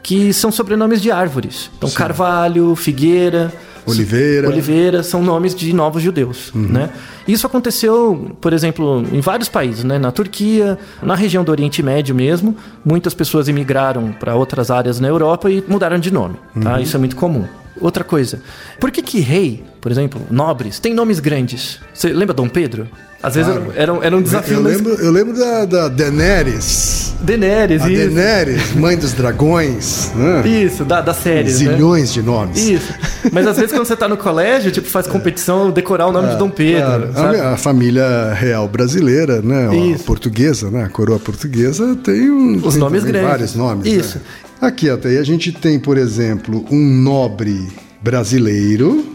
que 0.02 0.34
são 0.34 0.52
sobrenomes 0.52 1.02
de 1.02 1.12
árvores. 1.12 1.70
Então, 1.78 1.90
Carvalho, 1.90 2.76
Figueira, 2.76 3.52
Oliveira. 3.86 4.48
Oliveira 4.48 5.04
são 5.04 5.24
nomes 5.24 5.56
de 5.56 5.74
novos 5.74 6.04
judeus, 6.04 6.52
né? 6.54 6.90
Isso 7.28 7.48
aconteceu, 7.48 8.36
por 8.40 8.54
exemplo, 8.54 9.04
em 9.12 9.22
vários 9.22 9.50
países, 9.50 9.84
né? 9.84 9.98
Na 9.98 10.12
Turquia, 10.12 10.78
na 11.02 11.16
região 11.16 11.44
do 11.44 11.52
Oriente 11.52 11.82
Médio 11.82 12.14
mesmo, 12.14 12.56
muitas 12.86 13.14
pessoas 13.14 13.48
imigraram 13.48 14.12
para 14.12 14.36
outras 14.36 14.70
áreas 14.70 15.00
na 15.00 15.08
Europa 15.08 15.50
e 15.50 15.64
mudaram 15.68 16.00
de 16.00 16.12
nome, 16.12 16.36
tá? 16.62 16.80
Isso 16.80 16.96
é 16.96 17.00
muito 17.00 17.16
comum. 17.16 17.46
Outra 17.80 18.04
coisa, 18.04 18.40
por 18.80 18.92
que 18.92 19.02
que 19.02 19.20
rei, 19.20 19.64
por 19.80 19.92
exemplo, 19.92 20.22
nobres, 20.30 20.80
tem 20.80 20.94
nomes 20.94 21.20
grandes? 21.20 21.80
Você 21.94 22.10
lembra 22.10 22.34
Dom 22.34 22.50
Pedro? 22.50 22.88
Às 23.24 23.36
vezes 23.36 23.52
Claro. 23.54 23.72
era, 23.76 23.98
era, 24.02 24.18
um 24.18 24.22
desafio 24.22 24.56
Eu 24.58 24.62
lembro, 24.64 24.94
eu 24.96 25.12
lembro 25.12 25.38
da, 25.38 25.64
da 25.66 25.88
Daenerys. 25.90 27.14
Daenerys, 27.22 27.82
A 27.84 27.90
isso. 27.90 28.02
Daenerys, 28.16 28.74
mãe 28.74 28.98
dos 28.98 29.14
dragões. 29.14 30.12
né? 30.16 30.48
Isso, 30.48 30.84
da, 30.84 31.02
das 31.02 31.18
séries, 31.18 31.60
né? 31.62 31.72
Zilhões 31.72 32.12
de 32.12 32.22
nomes. 32.24 32.58
Isso. 32.68 32.92
Mas 33.32 33.46
às 33.46 33.56
vezes 33.58 33.72
quando 33.72 33.86
você 33.86 33.96
tá 33.96 34.08
no 34.08 34.18
colégio, 34.18 34.72
tipo, 34.72 34.88
faz 34.88 35.06
competição 35.08 35.70
decorar 35.70 36.08
o 36.08 36.12
nome 36.12 36.30
de 36.30 36.38
Dom 36.38 36.50
Pedro. 36.50 37.10
Claro. 37.14 37.42
A 37.44 37.54
A, 37.54 37.58
família 37.58 38.34
real 38.34 38.68
brasileira, 38.68 39.40
né? 39.42 39.70
A 39.70 39.76
Isso. 39.76 40.04
portuguesa, 40.04 40.72
né? 40.72 40.84
A 40.84 40.90
coroa 40.90 41.20
portuguesa 41.20 41.96
tem, 42.04 42.30
um, 42.32 42.56
Os 42.66 42.74
tem 42.74 42.80
nomes 42.80 43.04
grandes. 43.04 43.30
vários 43.30 43.56
nomes. 43.56 43.86
Isso. 43.86 44.18
né? 44.18 44.24
Aqui, 44.62 44.92
até 44.92 45.10
aí. 45.10 45.18
A 45.18 45.24
gente 45.24 45.52
tem, 45.52 45.80
por 45.80 45.98
exemplo, 45.98 46.64
um 46.70 46.78
nobre 46.78 47.68
brasileiro, 48.00 49.11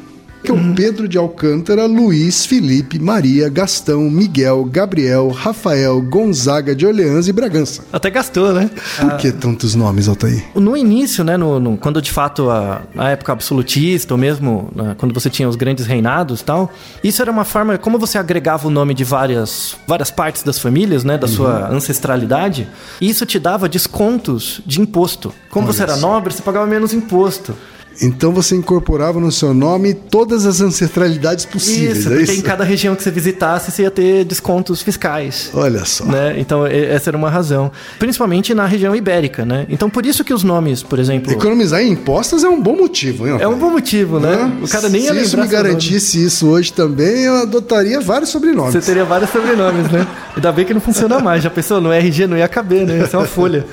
que 0.47 0.53
é 0.53 0.55
Uhum. 0.55 0.71
o 0.73 0.75
Pedro 0.75 1.09
de 1.09 1.19
Alcântara, 1.19 1.87
Luiz, 1.87 2.47
Felipe, 2.47 2.99
Maria, 2.99 3.49
Gastão, 3.49 4.03
Miguel, 4.09 4.65
Gabriel, 4.65 5.29
Rafael, 5.29 6.01
Gonzaga 6.01 6.75
de 6.75 6.87
Orleans 6.87 7.27
e 7.29 7.33
Bragança. 7.33 7.83
Até 7.93 8.09
gastou, 8.11 8.53
né? 8.53 8.71
Por 9.01 9.17
que 9.17 9.33
tantos 9.33 9.75
nomes, 9.75 10.09
Altair? 10.09 10.45
No 10.55 10.77
início, 10.77 11.25
né, 11.25 11.37
no, 11.37 11.59
no- 11.61 11.77
quando 11.77 12.01
de 12.01 12.11
fato 12.13 12.49
a, 12.49 12.83
a 12.97 13.11
época 13.11 13.33
absolutista, 13.33 14.15
ou 14.15 14.19
mesmo 14.19 14.71
né, 14.75 14.95
quando 14.97 15.13
você 15.13 15.29
tinha 15.29 15.49
os 15.49 15.57
grandes 15.57 15.85
reinados 15.87 16.41
e 16.41 16.45
tal, 16.45 16.73
isso 17.03 17.21
era 17.21 17.31
uma 17.31 17.45
forma, 17.45 17.77
como 17.77 17.99
você 17.99 18.17
agregava 18.17 18.69
o 18.69 18.71
nome 18.71 18.95
de 18.95 19.03
várias, 19.05 19.77
várias 19.87 20.11
partes 20.11 20.43
das 20.43 20.59
famílias, 20.59 21.03
né, 21.05 21.19
da 21.19 21.27
sua 21.27 21.69
ancestralidade, 21.71 22.69
isso 23.01 23.27
te 23.27 23.39
dava 23.39 23.69
descontos 23.69 24.61
de 24.65 24.81
imposto. 24.81 25.33
Como 25.51 25.67
você 25.67 25.83
era 25.83 25.97
nobre, 25.97 26.33
você 26.33 26.43
pagava 26.43 26.67
menos 26.67 26.93
imposto. 26.93 27.55
Então 28.03 28.33
você 28.33 28.55
incorporava 28.57 29.19
no 29.21 29.33
seu 29.33 29.55
nome 29.55 29.95
todas 29.95 30.45
as 30.47 30.61
ancestralidades 30.61 31.45
possíveis, 31.45 31.99
Isso, 31.99 32.13
é 32.13 32.23
isso? 32.23 32.33
em 32.33 32.41
cada 32.43 32.65
região 32.65 32.95
que 32.95 33.03
você 33.03 33.11
visitasse, 33.11 33.71
você 33.71 33.83
ia 33.83 33.91
ter 33.91 34.25
descontos 34.25 34.83
fiscais. 34.83 35.51
Olha 35.55 35.85
só. 35.85 36.05
Né? 36.05 36.35
Então, 36.39 36.67
essa 36.67 37.11
era 37.11 37.17
uma 37.17 37.31
razão. 37.31 37.71
Principalmente 37.99 38.53
na 38.55 38.67
região 38.67 38.95
ibérica, 38.95 39.45
né? 39.45 39.67
Então, 39.69 39.89
por 39.89 40.05
isso 40.05 40.25
que 40.25 40.35
os 40.35 40.43
nomes, 40.43 40.83
por 40.83 40.99
exemplo... 40.99 41.33
Economizar 41.33 41.81
em 41.83 41.93
impostos 41.93 42.45
é 42.45 42.49
um 42.49 42.61
bom 42.61 42.77
motivo, 42.77 43.27
hein? 43.27 43.37
É 43.41 43.49
um 43.49 43.59
bom 43.59 43.71
motivo, 43.71 44.21
né? 44.21 44.53
O 44.63 44.69
cara 44.69 44.89
nem 44.89 45.03
ia 45.03 45.13
Se 45.15 45.21
isso 45.21 45.23
me 45.23 45.29
seu 45.29 45.39
nome. 45.39 45.51
garantisse 45.51 46.25
isso 46.25 46.49
hoje 46.49 46.73
também, 46.73 47.25
eu 47.25 47.37
adotaria 47.37 48.01
vários 48.01 48.31
sobrenomes. 48.31 48.73
Você 48.73 48.81
teria 48.81 49.05
vários 49.05 49.31
sobrenomes, 49.31 49.91
né? 49.91 50.07
Ainda 50.37 50.53
bem 50.53 50.65
que 50.67 50.75
não 50.75 50.81
funciona 50.81 51.19
mais. 51.19 51.43
Já 51.43 51.49
pensou? 51.51 51.81
No 51.81 51.91
RG 51.93 52.27
não 52.27 52.37
ia 52.37 52.47
caber, 52.47 52.87
né? 52.87 52.99
Ia 52.99 53.07
ser 53.07 53.17
uma 53.17 53.27
folha. 53.27 53.65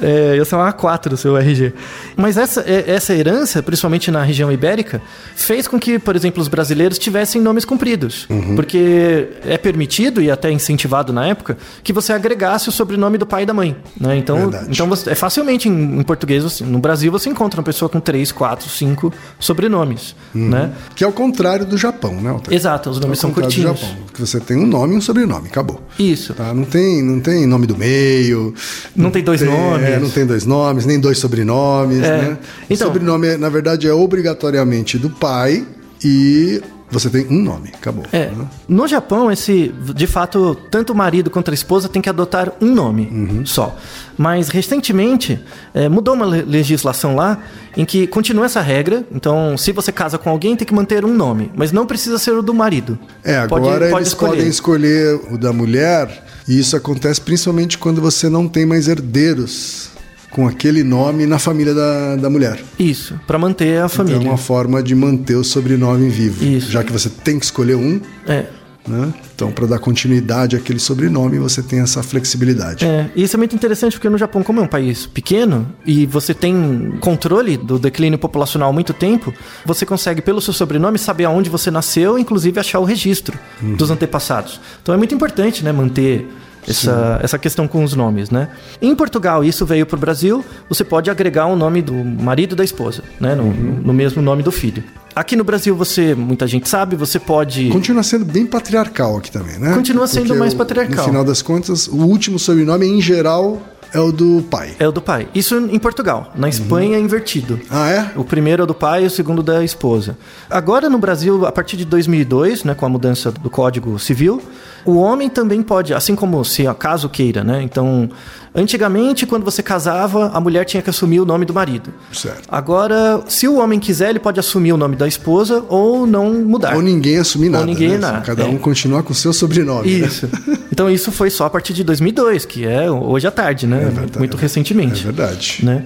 É, 0.00 0.36
ia 0.36 0.44
ser 0.44 0.54
uma 0.56 0.70
A4 0.72 1.12
o 1.12 1.16
seu 1.16 1.36
RG. 1.36 1.72
Mas 2.16 2.36
essa, 2.36 2.60
é- 2.62 2.84
essa 2.90 3.14
herança, 3.14 3.62
principalmente 3.62 4.10
na 4.10 4.22
região 4.22 4.50
ibérica, 4.50 5.00
fez 5.34 5.68
com 5.68 5.78
que, 5.78 5.98
por 5.98 6.16
exemplo, 6.16 6.40
os 6.42 6.48
brasileiros 6.48 6.98
tivessem 6.98 7.40
nomes 7.40 7.64
compridos. 7.64 8.26
Uhum. 8.30 8.56
Porque 8.56 9.28
é 9.46 9.56
permitido 9.58 10.20
e 10.22 10.30
até 10.30 10.50
incentivado 10.50 11.12
na 11.12 11.26
época 11.26 11.56
que 11.82 11.92
você 11.92 12.12
agregasse 12.12 12.68
o 12.68 12.72
sobrenome 12.72 13.16
do 13.18 13.26
pai 13.26 13.42
e 13.42 13.46
da 13.46 13.54
mãe. 13.54 13.76
Né? 13.98 14.16
Então, 14.16 14.36
Verdade. 14.50 14.66
então 14.70 14.86
você, 14.88 15.10
é 15.10 15.14
facilmente 15.14 15.68
em, 15.68 16.00
em 16.00 16.02
português, 16.02 16.42
você- 16.42 16.64
no 16.64 16.78
Brasil, 16.78 17.12
você 17.12 17.28
encontra 17.28 17.60
uma 17.60 17.64
pessoa 17.64 17.88
com 17.88 18.00
três, 18.00 18.32
quatro, 18.32 18.68
cinco 18.68 19.12
sobrenomes. 19.38 20.14
Né? 20.34 20.72
Que 20.94 21.04
é 21.04 21.06
o 21.06 21.12
contrário 21.12 21.64
do 21.66 21.76
Japão, 21.76 22.14
né? 22.20 22.30
Altair? 22.30 22.56
Exato, 22.56 22.90
os 22.90 22.96
É 22.96 23.00
o 23.00 23.02
nomes 23.02 23.18
são 23.18 23.30
contrário 23.30 23.54
do 23.54 23.62
curtinhos. 23.64 23.80
Japão, 23.90 24.04
que 24.14 24.20
você 24.20 24.40
tem 24.40 24.56
um 24.56 24.66
nome 24.66 24.94
e 24.94 24.98
um 24.98 25.00
sobrenome, 25.00 25.48
acabou. 25.48 25.80
Isso. 26.12 26.34
Tá? 26.34 26.52
Não, 26.52 26.64
tem, 26.64 27.02
não 27.02 27.20
tem 27.20 27.46
nome 27.46 27.66
do 27.66 27.76
meio. 27.76 28.54
Não 28.94 29.10
tem 29.10 29.22
dois 29.22 29.40
nomes. 29.42 29.86
é, 29.88 29.98
não 29.98 30.10
tem 30.10 30.26
dois 30.26 30.44
nomes, 30.44 30.86
nem 30.86 30.98
dois 30.98 31.18
sobrenomes. 31.18 32.02
É. 32.02 32.22
Né? 32.22 32.38
Então- 32.70 32.88
o 32.88 32.92
sobrenome, 32.92 33.36
na 33.36 33.48
verdade, 33.48 33.86
é 33.86 33.92
obrigatoriamente 33.92 34.98
do 34.98 35.10
pai 35.10 35.64
e 36.04 36.60
você 36.90 37.10
tem 37.10 37.26
um 37.28 37.42
nome, 37.42 37.70
acabou. 37.74 38.04
É. 38.12 38.26
né? 38.26 38.46
No 38.68 38.86
Japão, 38.86 39.30
esse, 39.30 39.74
de 39.94 40.06
fato, 40.06 40.56
tanto 40.70 40.92
o 40.92 40.96
marido 40.96 41.30
quanto 41.30 41.50
a 41.50 41.54
esposa 41.54 41.88
tem 41.88 42.00
que 42.00 42.08
adotar 42.08 42.52
um 42.60 42.72
nome 42.72 43.08
Uhum. 43.10 43.44
só. 43.46 43.76
Mas 44.16 44.48
recentemente 44.48 45.38
é, 45.74 45.88
mudou 45.88 46.14
uma 46.14 46.24
le- 46.26 46.42
legislação 46.42 47.14
lá 47.16 47.38
em 47.76 47.84
que 47.84 48.06
continua 48.06 48.46
essa 48.46 48.60
regra. 48.60 49.04
Então, 49.12 49.56
se 49.58 49.72
você 49.72 49.90
casa 49.92 50.16
com 50.16 50.30
alguém, 50.30 50.56
tem 50.56 50.66
que 50.66 50.72
manter 50.74 51.04
um 51.04 51.12
nome, 51.14 51.50
mas 51.54 51.72
não 51.72 51.86
precisa 51.86 52.18
ser 52.18 52.30
o 52.32 52.40
do 52.42 52.54
marido. 52.54 52.98
É, 53.22 53.36
agora 53.36 53.88
pode 53.90 53.96
eles 53.96 54.08
escolher. 54.08 54.30
podem 54.36 54.48
escolher 54.48 55.20
o 55.30 55.36
da 55.36 55.52
mulher, 55.52 56.24
e 56.48 56.58
isso 56.58 56.76
acontece 56.76 57.20
principalmente 57.20 57.76
quando 57.76 58.00
você 58.00 58.28
não 58.30 58.48
tem 58.48 58.64
mais 58.64 58.88
herdeiros 58.88 59.90
com 60.30 60.46
aquele 60.46 60.82
nome 60.82 61.26
na 61.26 61.38
família 61.38 61.72
da, 61.74 62.16
da 62.16 62.28
mulher. 62.30 62.58
Isso, 62.78 63.18
para 63.26 63.38
manter 63.38 63.74
a 63.80 63.86
Então 63.86 63.88
família. 63.88 64.16
é 64.26 64.30
uma 64.30 64.36
forma 64.36 64.82
de 64.82 64.94
manter 64.94 65.34
o 65.36 65.44
sobrenome 65.44 66.08
vivo. 66.08 66.44
Isso. 66.44 66.70
Já 66.70 66.82
que 66.84 66.92
você 66.92 67.08
tem 67.08 67.38
que 67.38 67.44
escolher 67.44 67.76
um, 67.76 68.00
É. 68.26 68.44
né? 68.86 69.12
Então, 69.34 69.50
para 69.52 69.66
dar 69.66 69.78
continuidade 69.78 70.56
àquele 70.56 70.78
sobrenome, 70.78 71.38
você 71.38 71.62
tem 71.62 71.80
essa 71.80 72.02
flexibilidade. 72.02 72.84
É, 72.86 73.10
e 73.14 73.22
isso 73.22 73.36
é 73.36 73.38
muito 73.38 73.54
interessante 73.54 73.92
porque 73.94 74.08
no 74.08 74.16
Japão, 74.16 74.42
como 74.42 74.60
é 74.60 74.62
um 74.62 74.66
país 74.66 75.04
pequeno 75.06 75.66
e 75.84 76.06
você 76.06 76.32
tem 76.32 76.94
controle 77.00 77.56
do 77.58 77.78
declínio 77.78 78.18
populacional 78.18 78.70
há 78.70 78.72
muito 78.72 78.94
tempo, 78.94 79.32
você 79.64 79.84
consegue, 79.84 80.22
pelo 80.22 80.40
seu 80.40 80.52
sobrenome, 80.54 80.98
saber 80.98 81.24
aonde 81.26 81.50
você 81.50 81.70
nasceu, 81.70 82.18
inclusive 82.18 82.58
achar 82.58 82.78
o 82.78 82.84
registro 82.84 83.38
dos 83.76 83.90
antepassados. 83.90 84.60
Então 84.82 84.94
é 84.94 84.98
muito 84.98 85.14
importante, 85.14 85.62
né, 85.64 85.70
manter 85.72 86.26
essa, 86.66 87.20
essa 87.22 87.38
questão 87.38 87.68
com 87.68 87.84
os 87.84 87.94
nomes, 87.94 88.30
né? 88.30 88.48
Em 88.80 88.94
Portugal, 88.94 89.44
isso 89.44 89.64
veio 89.64 89.86
para 89.86 89.96
o 89.96 90.00
Brasil, 90.00 90.44
você 90.68 90.84
pode 90.84 91.10
agregar 91.10 91.46
o 91.46 91.56
nome 91.56 91.82
do 91.82 91.92
marido 91.92 92.52
e 92.52 92.56
da 92.56 92.64
esposa, 92.64 93.02
né, 93.20 93.34
no, 93.34 93.52
no 93.52 93.92
mesmo 93.92 94.20
nome 94.20 94.42
do 94.42 94.52
filho. 94.52 94.82
Aqui 95.14 95.34
no 95.34 95.44
Brasil, 95.44 95.74
você, 95.74 96.14
muita 96.14 96.46
gente 96.46 96.68
sabe, 96.68 96.94
você 96.94 97.18
pode... 97.18 97.70
Continua 97.70 98.02
sendo 98.02 98.24
bem 98.24 98.44
patriarcal 98.44 99.16
aqui 99.16 99.30
também, 99.30 99.58
né? 99.58 99.72
Continua 99.74 100.06
sendo 100.06 100.26
Porque 100.26 100.38
mais 100.38 100.52
patriarcal. 100.52 100.98
No 100.98 101.04
final 101.04 101.24
das 101.24 101.40
contas, 101.40 101.88
o 101.88 102.04
último 102.04 102.38
sobrenome, 102.38 102.86
em 102.86 103.00
geral, 103.00 103.62
é 103.96 104.00
o 104.00 104.12
do 104.12 104.42
pai. 104.42 104.76
É 104.78 104.86
o 104.86 104.92
do 104.92 105.00
pai. 105.00 105.26
Isso 105.34 105.56
em 105.56 105.78
Portugal. 105.78 106.30
Na 106.34 106.50
Espanha 106.50 106.98
é 106.98 107.00
invertido. 107.00 107.58
Ah, 107.70 107.90
é? 107.90 108.10
O 108.14 108.24
primeiro 108.24 108.64
é 108.64 108.66
do 108.66 108.74
pai 108.74 109.04
e 109.04 109.06
o 109.06 109.10
segundo 109.10 109.42
da 109.42 109.64
esposa. 109.64 110.18
Agora 110.50 110.90
no 110.90 110.98
Brasil, 110.98 111.46
a 111.46 111.50
partir 111.50 111.78
de 111.78 111.86
2002, 111.86 112.62
né, 112.62 112.74
com 112.74 112.84
a 112.84 112.90
mudança 112.90 113.32
do 113.32 113.48
Código 113.48 113.98
Civil, 113.98 114.42
o 114.84 114.98
homem 114.98 115.30
também 115.30 115.62
pode, 115.62 115.94
assim 115.94 116.14
como 116.14 116.44
se 116.44 116.66
acaso 116.66 117.08
queira, 117.08 117.42
né? 117.42 117.62
Então, 117.62 118.10
antigamente, 118.56 119.26
quando 119.26 119.44
você 119.44 119.62
casava, 119.62 120.30
a 120.32 120.40
mulher 120.40 120.64
tinha 120.64 120.82
que 120.82 120.88
assumir 120.90 121.20
o 121.20 121.26
nome 121.26 121.44
do 121.44 121.52
marido. 121.52 121.92
Certo. 122.12 122.42
Agora, 122.48 123.22
se 123.28 123.46
o 123.46 123.58
homem 123.58 123.78
quiser, 123.78 124.10
ele 124.10 124.18
pode 124.18 124.40
assumir 124.40 124.72
o 124.72 124.76
nome 124.76 124.96
da 124.96 125.06
esposa 125.06 125.62
ou 125.68 126.06
não 126.06 126.32
mudar. 126.32 126.74
Ou 126.74 126.82
ninguém 126.82 127.18
assumir 127.18 127.50
nada. 127.50 127.66
ninguém 127.66 127.90
né? 127.90 127.98
nada, 127.98 128.20
Cada 128.22 128.44
é. 128.44 128.46
um 128.46 128.56
continuar 128.56 129.02
com 129.02 129.12
o 129.12 129.14
seu 129.14 129.32
sobrenome. 129.32 129.98
né? 130.00 130.06
Isso. 130.06 130.28
Então 130.72 130.90
isso 130.90 131.12
foi 131.12 131.30
só 131.30 131.44
a 131.46 131.50
partir 131.50 131.72
de 131.72 131.84
2002, 131.84 132.44
que 132.44 132.66
é 132.66 132.90
hoje 132.90 133.26
à 133.26 133.30
tarde, 133.30 133.66
né? 133.66 133.78
verdade. 133.78 134.18
Muito 134.18 134.36
É 134.36 134.40
recentemente. 134.40 135.04
verdade. 135.04 135.60
Né? 135.62 135.84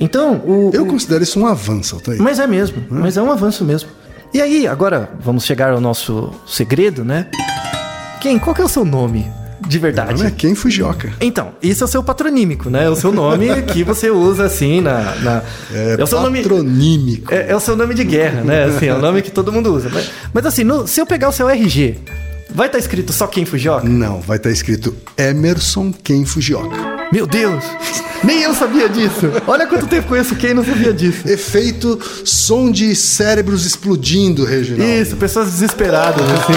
Então, 0.00 0.34
o, 0.44 0.70
Eu 0.74 0.84
considero 0.86 1.22
isso 1.22 1.38
um 1.38 1.46
avanço, 1.46 1.94
Altair. 1.96 2.20
Mas 2.20 2.38
é 2.38 2.46
mesmo, 2.46 2.82
mas 2.90 3.16
é 3.16 3.22
um 3.22 3.30
avanço 3.30 3.64
mesmo. 3.64 3.88
E 4.34 4.40
aí, 4.42 4.66
agora 4.66 5.08
vamos 5.20 5.44
chegar 5.44 5.70
ao 5.72 5.80
nosso 5.80 6.30
segredo, 6.46 7.04
né? 7.04 7.26
Quem? 8.20 8.38
Qual 8.38 8.54
que 8.54 8.60
é 8.60 8.64
o 8.64 8.68
seu 8.68 8.84
nome 8.84 9.26
de 9.66 9.78
verdade? 9.78 10.20
Não 10.20 10.26
é 10.28 10.30
quem 10.30 10.54
Fujioka. 10.54 11.12
Então, 11.20 11.50
isso 11.62 11.82
é 11.82 11.86
o 11.86 11.88
seu 11.88 12.02
patronímico, 12.02 12.70
né? 12.70 12.84
É 12.84 12.90
o 12.90 12.96
seu 12.96 13.12
nome 13.12 13.48
que 13.72 13.82
você 13.84 14.10
usa 14.10 14.44
assim 14.44 14.80
na. 14.80 15.14
na- 15.16 15.42
É, 15.72 16.02
o 16.02 16.06
seu 16.06 16.20
nome. 16.20 16.38
patronímico. 16.42 17.32
É, 17.34 17.50
é 17.50 17.56
o 17.56 17.60
seu 17.60 17.76
nome 17.76 17.94
de 17.94 18.04
guerra, 18.04 18.42
né? 18.42 18.64
Assim, 18.64 18.86
é 18.86 18.94
o 18.94 18.98
nome 19.00 19.22
que 19.22 19.30
todo 19.30 19.52
mundo 19.52 19.72
usa. 19.74 19.88
Mas, 19.92 20.10
mas 20.32 20.46
assim, 20.46 20.64
no- 20.64 20.86
se 20.86 21.00
eu 21.00 21.06
pegar 21.06 21.28
o 21.28 21.32
seu 21.32 21.48
RG, 21.48 21.96
vai 22.54 22.66
estar 22.66 22.78
escrito 22.78 23.12
só 23.12 23.26
quem 23.26 23.44
Fujioka? 23.44 23.88
Não, 23.88 24.20
vai 24.20 24.36
estar 24.36 24.50
escrito 24.50 24.94
Emerson 25.16 25.92
Ken 25.92 26.24
Fujioka. 26.24 26.96
Meu 27.12 27.26
Deus! 27.26 27.62
Nem 28.24 28.42
eu 28.42 28.52
sabia 28.54 28.88
disso! 28.88 29.30
Olha 29.46 29.66
quanto 29.66 29.86
tempo 29.86 30.08
conheço 30.08 30.34
quem 30.34 30.52
não 30.54 30.64
sabia 30.64 30.92
disso. 30.92 31.28
Efeito 31.28 31.98
som 32.24 32.70
de 32.70 32.96
cérebros 32.96 33.64
explodindo, 33.64 34.44
Reginaldo. 34.44 34.92
Isso, 34.92 35.16
pessoas 35.16 35.50
desesperadas, 35.50 36.22
assim. 36.22 36.52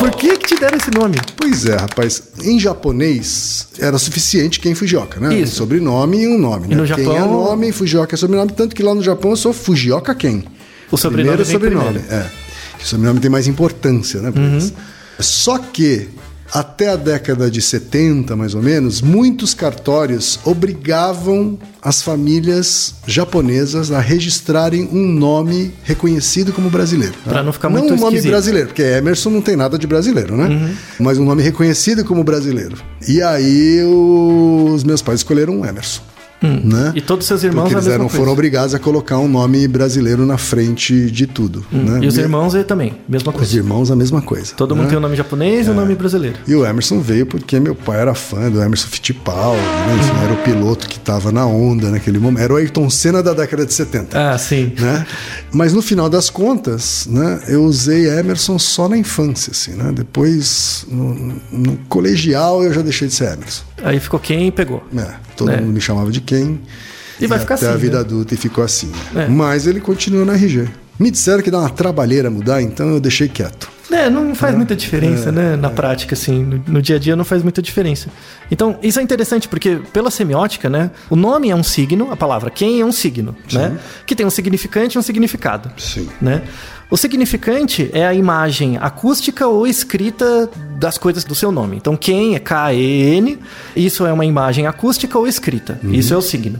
Por 0.00 0.10
que 0.12 0.36
que 0.38 0.46
te 0.54 0.60
deram 0.60 0.76
esse 0.78 0.90
nome? 0.90 1.16
Pois 1.36 1.66
é, 1.66 1.76
rapaz. 1.76 2.22
Em 2.42 2.58
japonês 2.58 3.68
era 3.78 3.98
suficiente 3.98 4.58
Ken 4.58 4.74
Fujioka, 4.74 5.20
né? 5.20 5.34
Isso. 5.38 5.52
Um 5.52 5.56
sobrenome 5.56 6.22
e 6.22 6.26
um 6.26 6.38
nome, 6.38 6.68
né? 6.68 6.74
no 6.76 6.86
Japão- 6.86 7.16
é 7.16 7.20
nome, 7.20 7.70
Fujioka 7.72 8.14
é 8.14 8.18
sobrenome, 8.18 8.50
tanto 8.52 8.74
que 8.74 8.82
lá 8.82 8.94
no 8.94 9.02
Japão 9.02 9.30
eu 9.32 9.36
sou 9.36 9.52
Fujioka 9.52 10.14
Ken. 10.14 10.42
O 10.90 10.96
sobrenome 10.96 11.36
Primeiro 11.36 11.44
sobrenome, 11.52 11.98
primeiro. 12.00 12.14
é. 12.26 12.30
O 12.82 12.86
sobrenome 12.86 13.20
tem 13.20 13.30
mais 13.30 13.46
importância, 13.46 14.20
né? 14.20 14.30
pra 14.30 14.40
Uhum. 14.42 14.70
Só 15.20 15.58
que 15.58 16.08
Até 16.52 16.88
a 16.90 16.96
década 16.96 17.50
de 17.50 17.62
70, 17.62 18.34
mais 18.36 18.54
ou 18.54 18.62
menos, 18.62 19.00
muitos 19.00 19.54
cartórios 19.54 20.38
obrigavam 20.44 21.58
as 21.82 22.02
famílias 22.02 22.94
japonesas 23.06 23.90
a 23.90 24.00
registrarem 24.00 24.88
um 24.92 25.06
nome 25.06 25.72
reconhecido 25.84 26.52
como 26.52 26.68
brasileiro. 26.68 27.14
Pra 27.24 27.42
não 27.42 27.52
ficar 27.52 27.68
muito 27.70 27.88
Não 27.88 27.94
um 27.94 27.98
nome 28.00 28.16
esquisito. 28.16 28.30
brasileiro, 28.32 28.66
porque 28.68 28.82
Emerson 28.82 29.30
não 29.30 29.40
tem 29.40 29.56
nada 29.56 29.78
de 29.78 29.86
brasileiro, 29.86 30.36
né? 30.36 30.74
Mas 30.98 31.18
um 31.18 31.24
nome 31.24 31.42
reconhecido 31.42 32.04
como 32.04 32.22
brasileiro. 32.24 32.76
E 33.08 33.22
aí 33.22 33.80
os 33.84 34.84
meus 34.84 35.00
pais 35.00 35.20
escolheram 35.20 35.54
um 35.60 35.64
Emerson. 36.42 36.68
Né? 36.68 36.92
E 36.94 37.00
todos 37.00 37.26
seus 37.26 37.42
irmãos 37.44 37.64
Porque 37.64 37.74
eles 37.76 37.86
eram, 37.86 38.08
foram 38.08 38.32
obrigados 38.32 38.74
a 38.74 38.78
colocar 38.78 39.18
um 39.18 39.28
nome 39.28 39.66
brasileiro 39.68 40.24
na 40.26 40.38
frente 40.38 41.10
de 41.10 41.26
tudo. 41.26 41.64
né? 41.70 42.00
E 42.02 42.06
os 42.06 42.16
irmãos 42.18 42.54
aí 42.54 42.64
também, 42.64 42.94
mesma 43.08 43.30
Os 43.32 43.36
coisa. 43.38 43.56
irmãos, 43.56 43.90
a 43.90 43.96
mesma 43.96 44.22
coisa. 44.22 44.54
Todo 44.56 44.74
né? 44.74 44.80
mundo 44.80 44.88
tem 44.90 44.98
um 44.98 45.00
nome 45.02 45.16
japonês 45.16 45.66
e 45.66 45.70
um 45.70 45.74
nome 45.74 45.94
brasileiro. 45.94 46.36
E 46.46 46.54
o 46.54 46.64
Emerson 46.64 47.00
veio 47.00 47.26
porque 47.26 47.58
meu 47.60 47.74
pai 47.74 48.00
era 48.00 48.14
fã 48.14 48.50
do 48.50 48.62
Emerson 48.62 48.88
Fittipaldi, 48.88 49.60
né? 49.60 49.96
Enfim, 49.98 50.24
era 50.24 50.32
o 50.32 50.36
piloto 50.38 50.88
que 50.88 50.96
estava 50.96 51.30
na 51.32 51.46
onda 51.46 51.90
naquele 51.90 52.18
momento. 52.18 52.42
Era 52.42 52.52
o 52.54 52.56
Ayrton 52.56 52.88
Senna 52.90 53.22
da 53.22 53.32
década 53.34 53.66
de 53.66 53.72
70. 53.74 54.18
Ah, 54.32 54.38
sim. 54.38 54.72
Né? 54.78 55.06
Mas 55.52 55.72
no 55.72 55.82
final 55.82 56.08
das 56.08 56.30
contas, 56.30 57.06
né, 57.10 57.40
eu 57.48 57.64
usei 57.64 58.08
Emerson 58.08 58.58
só 58.58 58.88
na 58.88 58.96
infância, 58.96 59.50
assim, 59.52 59.72
né? 59.72 59.92
Depois, 59.94 60.86
no, 60.88 61.14
no 61.52 61.76
colegial, 61.88 62.62
eu 62.64 62.72
já 62.72 62.82
deixei 62.82 63.08
de 63.08 63.14
ser 63.14 63.32
Emerson. 63.34 63.62
Aí 63.82 63.98
ficou 63.98 64.20
quem 64.20 64.48
e 64.48 64.50
pegou. 64.52 64.82
É, 64.96 65.06
todo 65.36 65.50
É. 65.50 65.60
mundo 65.60 65.72
me 65.72 65.80
chamava 65.80 66.10
de 66.10 66.20
quem. 66.30 66.60
E 67.20 67.26
vai 67.26 67.38
ficar 67.38 67.56
até 67.56 67.66
assim, 67.66 67.74
a 67.74 67.76
vida 67.76 67.96
né? 67.96 68.00
adulta 68.00 68.34
e 68.34 68.36
ficou 68.36 68.64
assim. 68.64 68.90
né? 69.12 69.24
É. 69.24 69.28
Mas 69.28 69.66
ele 69.66 69.80
continua 69.80 70.24
na 70.24 70.34
RG. 70.34 70.68
Me 70.98 71.10
disseram 71.10 71.42
que 71.42 71.50
dá 71.50 71.58
uma 71.58 71.70
trabalheira 71.70 72.30
mudar, 72.30 72.62
então 72.62 72.88
eu 72.90 73.00
deixei 73.00 73.28
quieto. 73.28 73.70
É, 73.90 74.08
não 74.08 74.34
faz 74.34 74.54
muita 74.54 74.76
diferença, 74.76 75.32
né? 75.32 75.56
Na 75.56 75.68
prática, 75.68 76.14
assim, 76.14 76.44
no, 76.44 76.62
no 76.68 76.82
dia 76.82 76.96
a 76.96 76.98
dia 76.98 77.16
não 77.16 77.24
faz 77.24 77.42
muita 77.42 77.60
diferença. 77.60 78.08
Então, 78.50 78.78
isso 78.82 79.00
é 79.00 79.02
interessante 79.02 79.48
porque, 79.48 79.80
pela 79.92 80.10
semiótica, 80.10 80.70
né? 80.70 80.92
O 81.08 81.16
nome 81.16 81.50
é 81.50 81.56
um 81.56 81.62
signo, 81.62 82.12
a 82.12 82.16
palavra 82.16 82.50
quem 82.50 82.80
é 82.80 82.84
um 82.84 82.92
signo, 82.92 83.34
né? 83.52 83.78
Que 84.06 84.14
tem 84.14 84.24
um 84.24 84.30
significante 84.30 84.96
e 84.96 84.98
um 84.98 85.02
significado. 85.02 85.72
Sim. 85.76 86.08
Né? 86.20 86.42
O 86.90 86.96
significante 86.96 87.88
é 87.92 88.04
a 88.04 88.12
imagem 88.12 88.76
acústica 88.80 89.46
ou 89.46 89.66
escrita 89.66 90.50
das 90.76 90.98
coisas 90.98 91.22
do 91.22 91.34
seu 91.36 91.52
nome. 91.52 91.76
Então, 91.76 91.96
quem 91.96 92.34
é 92.34 92.38
K-E-N, 92.40 93.38
isso 93.76 94.04
é 94.06 94.12
uma 94.12 94.24
imagem 94.24 94.66
acústica 94.66 95.16
ou 95.18 95.26
escrita. 95.28 95.78
Isso 95.84 96.12
é 96.12 96.16
o 96.16 96.22
signo. 96.22 96.58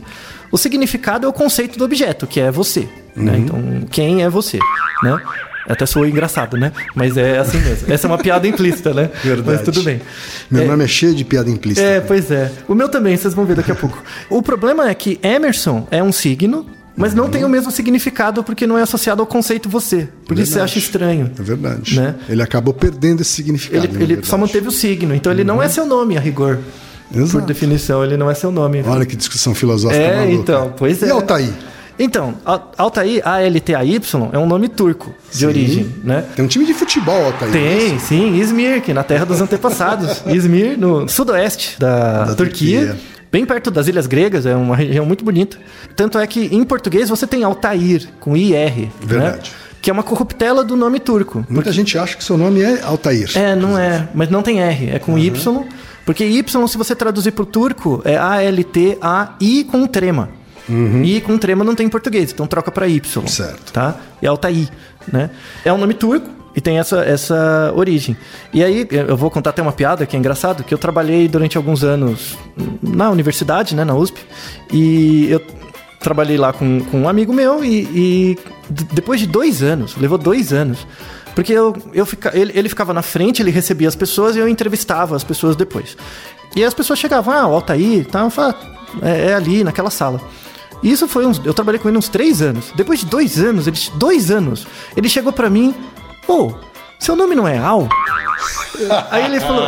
O 0.53 0.57
significado 0.59 1.27
é 1.27 1.29
o 1.29 1.33
conceito 1.33 1.77
do 1.79 1.85
objeto, 1.85 2.27
que 2.27 2.39
é 2.41 2.51
você. 2.51 2.89
né? 3.17 3.39
Então, 3.39 3.61
quem 3.91 4.23
é 4.23 4.29
você? 4.29 4.59
Né? 5.03 5.21
Até 5.69 5.85
soou 5.87 6.07
engraçado, 6.07 6.57
né? 6.57 6.73
Mas 6.95 7.17
é 7.17 7.39
assim 7.39 7.59
mesmo. 7.59 7.93
Essa 7.93 8.07
é 8.07 8.09
uma 8.09 8.19
piada 8.19 8.47
implícita, 8.47 8.93
né? 8.95 9.11
Verdade. 9.23 9.49
Mas 9.59 9.63
tudo 9.63 9.83
bem. 9.83 10.01
Meu 10.51 10.63
É, 10.63 10.67
nome 10.67 10.85
é 10.85 10.89
cheio 10.89 11.15
de 11.15 11.25
piada 11.25 11.51
implícita. 11.51 11.87
é, 11.87 12.01
pois 12.01 12.31
é. 12.31 12.51
O 12.69 12.75
meu 12.75 12.89
também, 12.89 13.17
vocês 13.17 13.35
vão 13.35 13.45
ver 13.45 13.57
daqui 13.57 13.71
a 13.71 13.75
pouco. 13.75 14.03
O 14.29 14.43
problema 14.43 14.89
é 14.89 14.95
que 14.95 15.19
Emerson 15.23 15.87
é 15.91 16.03
um 16.03 16.11
signo, 16.13 16.67
mas 17.01 17.15
não 17.15 17.29
tem 17.29 17.45
o 17.45 17.49
mesmo 17.49 17.71
significado 17.73 18.45
porque 18.45 18.67
não 18.67 18.79
é 18.79 18.83
associado 18.83 19.21
ao 19.21 19.27
conceito 19.27 19.69
você. 19.69 20.09
Por 20.27 20.39
isso 20.39 20.53
você 20.53 20.61
acha 20.61 20.79
estranho. 20.79 21.31
É 21.39 21.43
verdade. 21.43 21.97
Né? 21.97 22.15
Ele 22.29 22.43
acabou 22.43 22.73
perdendo 22.73 23.23
esse 23.23 23.31
significado. 23.33 23.85
Ele, 23.87 24.03
ele. 24.05 24.15
Uhum. 24.17 24.23
só 24.25 24.37
manteve 24.39 24.69
o 24.69 24.71
signo, 24.71 25.15
então 25.15 25.33
ele 25.33 25.43
não 25.43 25.61
é 25.63 25.69
seu 25.69 25.85
nome, 25.87 26.17
a 26.17 26.21
rigor. 26.21 26.59
Por 27.11 27.21
Exato. 27.23 27.45
definição, 27.47 28.05
ele 28.05 28.17
não 28.17 28.31
é 28.31 28.35
seu 28.35 28.53
nome. 28.53 28.85
Olha 28.87 29.05
que 29.05 29.17
discussão 29.17 29.53
filosófica 29.53 30.01
É, 30.01 30.17
maluca. 30.21 30.33
então, 30.35 30.75
pois 30.77 31.03
é. 31.03 31.09
E 31.09 31.11
Altair? 31.11 31.51
Então, 31.99 32.35
Al- 32.47 32.73
Altair, 32.79 33.21
A-L-T-A-Y, 33.27 34.31
é 34.33 34.39
um 34.39 34.47
nome 34.47 34.69
turco 34.69 35.13
de 35.31 35.39
Sim. 35.39 35.47
origem, 35.47 35.95
né? 36.05 36.25
Tem 36.35 36.45
um 36.45 36.49
time 36.49 36.65
de 36.65 36.73
futebol, 36.73 37.27
Altair. 37.27 37.53
Tem, 37.53 37.99
sim, 37.99 38.37
Izmir, 38.37 38.81
que 38.81 38.95
na 38.95 39.03
terra 39.03 39.27
dos 39.27 39.41
antepassados. 39.41 40.23
Izmir, 40.33 40.79
no 40.79 41.07
sudoeste 41.09 41.77
da, 41.79 42.25
Da 42.27 42.35
Turquia, 42.35 42.87
Turquia. 42.87 42.97
Bem 43.31 43.45
perto 43.45 43.71
das 43.71 43.89
Ilhas 43.89 44.07
Gregas, 44.07 44.47
é 44.47 44.55
uma 44.55 44.77
região 44.77 45.07
muito 45.07 45.25
bonita. 45.25 45.59
Tanto 45.95 46.19
é 46.19 46.27
que 46.27 46.47
em 46.47 46.65
português 46.65 47.09
você 47.09 47.27
tem 47.27 47.45
Altair, 47.45 48.09
com 48.21 48.37
IR. 48.37 48.89
Verdade. 49.01 49.51
Né? 49.51 49.57
Que 49.83 49.89
é 49.89 49.93
uma 49.93 50.03
corruptela 50.03 50.63
do 50.63 50.77
nome 50.77 51.01
turco. 51.01 51.45
Muita 51.49 51.73
gente 51.73 51.97
acha 51.97 52.17
que 52.17 52.23
seu 52.23 52.37
nome 52.37 52.61
é 52.61 52.83
Altair. 52.83 53.31
É, 53.35 53.55
não 53.55 53.79
é, 53.79 54.09
mas 54.15 54.29
não 54.29 54.43
tem 54.43 54.61
R, 54.61 54.91
é 54.91 54.99
com 54.99 55.19
Y. 55.19 55.65
Porque 56.05 56.25
Y, 56.25 56.67
se 56.69 56.77
você 56.77 56.95
traduzir 56.95 57.33
pro 57.33 57.47
turco, 57.47 58.03
é 58.05 58.17
A-L-T-A-I 58.17 59.65
com 59.65 59.87
trema. 59.87 60.29
I 60.69 61.21
com 61.21 61.37
trema 61.37 61.65
não 61.65 61.75
tem 61.75 61.87
em 61.87 61.91
português, 61.91 62.33
então 62.33 62.47
troca 62.47 62.71
pra 62.71 62.87
Y. 62.87 63.27
Certo. 63.27 63.73
Tá? 63.73 63.97
E 64.21 64.27
Altair, 64.27 64.69
né? 65.11 65.31
É 65.65 65.73
um 65.73 65.79
nome 65.79 65.95
turco 65.95 66.40
e 66.55 66.61
tem 66.61 66.79
essa, 66.79 67.01
essa 67.05 67.73
origem. 67.75 68.17
E 68.53 68.63
aí, 68.63 68.87
eu 68.91 69.17
vou 69.17 69.31
contar 69.31 69.51
até 69.51 69.63
uma 69.63 69.73
piada 69.73 70.07
que 70.07 70.17
é 70.17 70.19
engraçado, 70.19 70.65
que 70.65 70.75
eu 70.75 70.79
trabalhei 70.79 71.29
durante 71.29 71.57
alguns 71.57 71.85
anos 71.85 72.37
na 72.83 73.11
universidade, 73.11 73.75
né, 73.75 73.85
na 73.85 73.95
USP, 73.95 74.21
e 74.73 75.31
eu 75.31 75.41
trabalhei 76.01 76.37
lá 76.37 76.53
com, 76.53 76.81
com 76.85 77.03
um 77.03 77.09
amigo 77.09 77.33
meu 77.33 77.65
e, 77.65 77.83
e 77.95 78.39
depois 78.93 79.21
de 79.21 79.27
dois 79.27 79.63
anos, 79.63 79.97
levou 79.97 80.17
dois 80.19 80.53
anos, 80.53 80.87
porque 81.35 81.53
eu, 81.53 81.77
eu 81.93 82.05
fica, 82.05 82.37
ele, 82.37 82.53
ele 82.55 82.69
ficava 82.69 82.93
na 82.93 83.03
frente, 83.03 83.43
ele 83.43 83.51
recebia 83.51 83.87
as 83.87 83.95
pessoas 83.95 84.35
e 84.35 84.39
eu 84.39 84.49
entrevistava 84.49 85.15
as 85.15 85.23
pessoas 85.23 85.55
depois. 85.55 85.97
E 86.57 86.65
as 86.65 86.75
pessoas 86.75 86.99
chegavam, 86.99 87.33
ah, 87.33 87.47
o 87.47 87.55
Altair, 87.55 88.05
tá, 88.07 88.29
falava, 88.29 88.59
"Ah, 89.01 89.09
é, 89.09 89.27
é 89.27 89.35
ali, 89.35 89.63
naquela 89.63 89.91
sala. 89.91 90.21
E 90.83 90.91
isso 90.91 91.07
foi 91.07 91.27
uns. 91.27 91.41
Eu 91.45 91.55
trabalhei 91.55 91.79
com 91.79 91.89
ele 91.89 91.99
uns 91.99 92.09
três 92.09 92.41
anos. 92.41 92.73
Depois 92.75 93.01
de 93.01 93.07
dois 93.07 93.39
anos, 93.39 93.67
ele, 93.67 93.77
dois 93.95 94.31
anos, 94.31 94.67
ele 94.97 95.09
chegou 95.09 95.33
pra 95.33 95.51
mim, 95.51 95.75
pô, 96.31 96.55
seu 96.97 97.17
nome 97.17 97.35
não 97.35 97.49
é 97.49 97.59
Al? 97.59 97.89
Aí 99.11 99.25
ele 99.25 99.41
falou, 99.41 99.65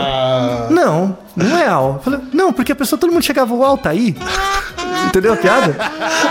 não, 0.70 1.18
não 1.34 1.58
é 1.58 1.66
Al. 1.66 1.94
Eu 1.94 2.02
falei, 2.04 2.20
não, 2.32 2.52
porque 2.52 2.70
a 2.70 2.76
pessoa, 2.76 3.00
todo 3.00 3.12
mundo 3.12 3.24
chegava, 3.24 3.52
o 3.52 3.64
Al 3.64 3.76
tá 3.76 3.90
aí. 3.90 4.14
Entendeu 5.08 5.32
a 5.32 5.36
piada? 5.36 5.76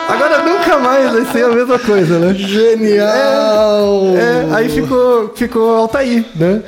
Agora 0.07 0.41
nunca 0.41 0.79
mais 0.79 1.11
vai 1.11 1.25
ser 1.25 1.43
a 1.43 1.49
mesma 1.49 1.77
coisa, 1.77 2.17
né? 2.17 2.33
Genial! 2.33 4.15
É, 4.15 4.55
aí 4.55 4.69
ficou, 4.69 5.33
ficou 5.35 5.75
Altair, 5.75 6.25
né? 6.33 6.63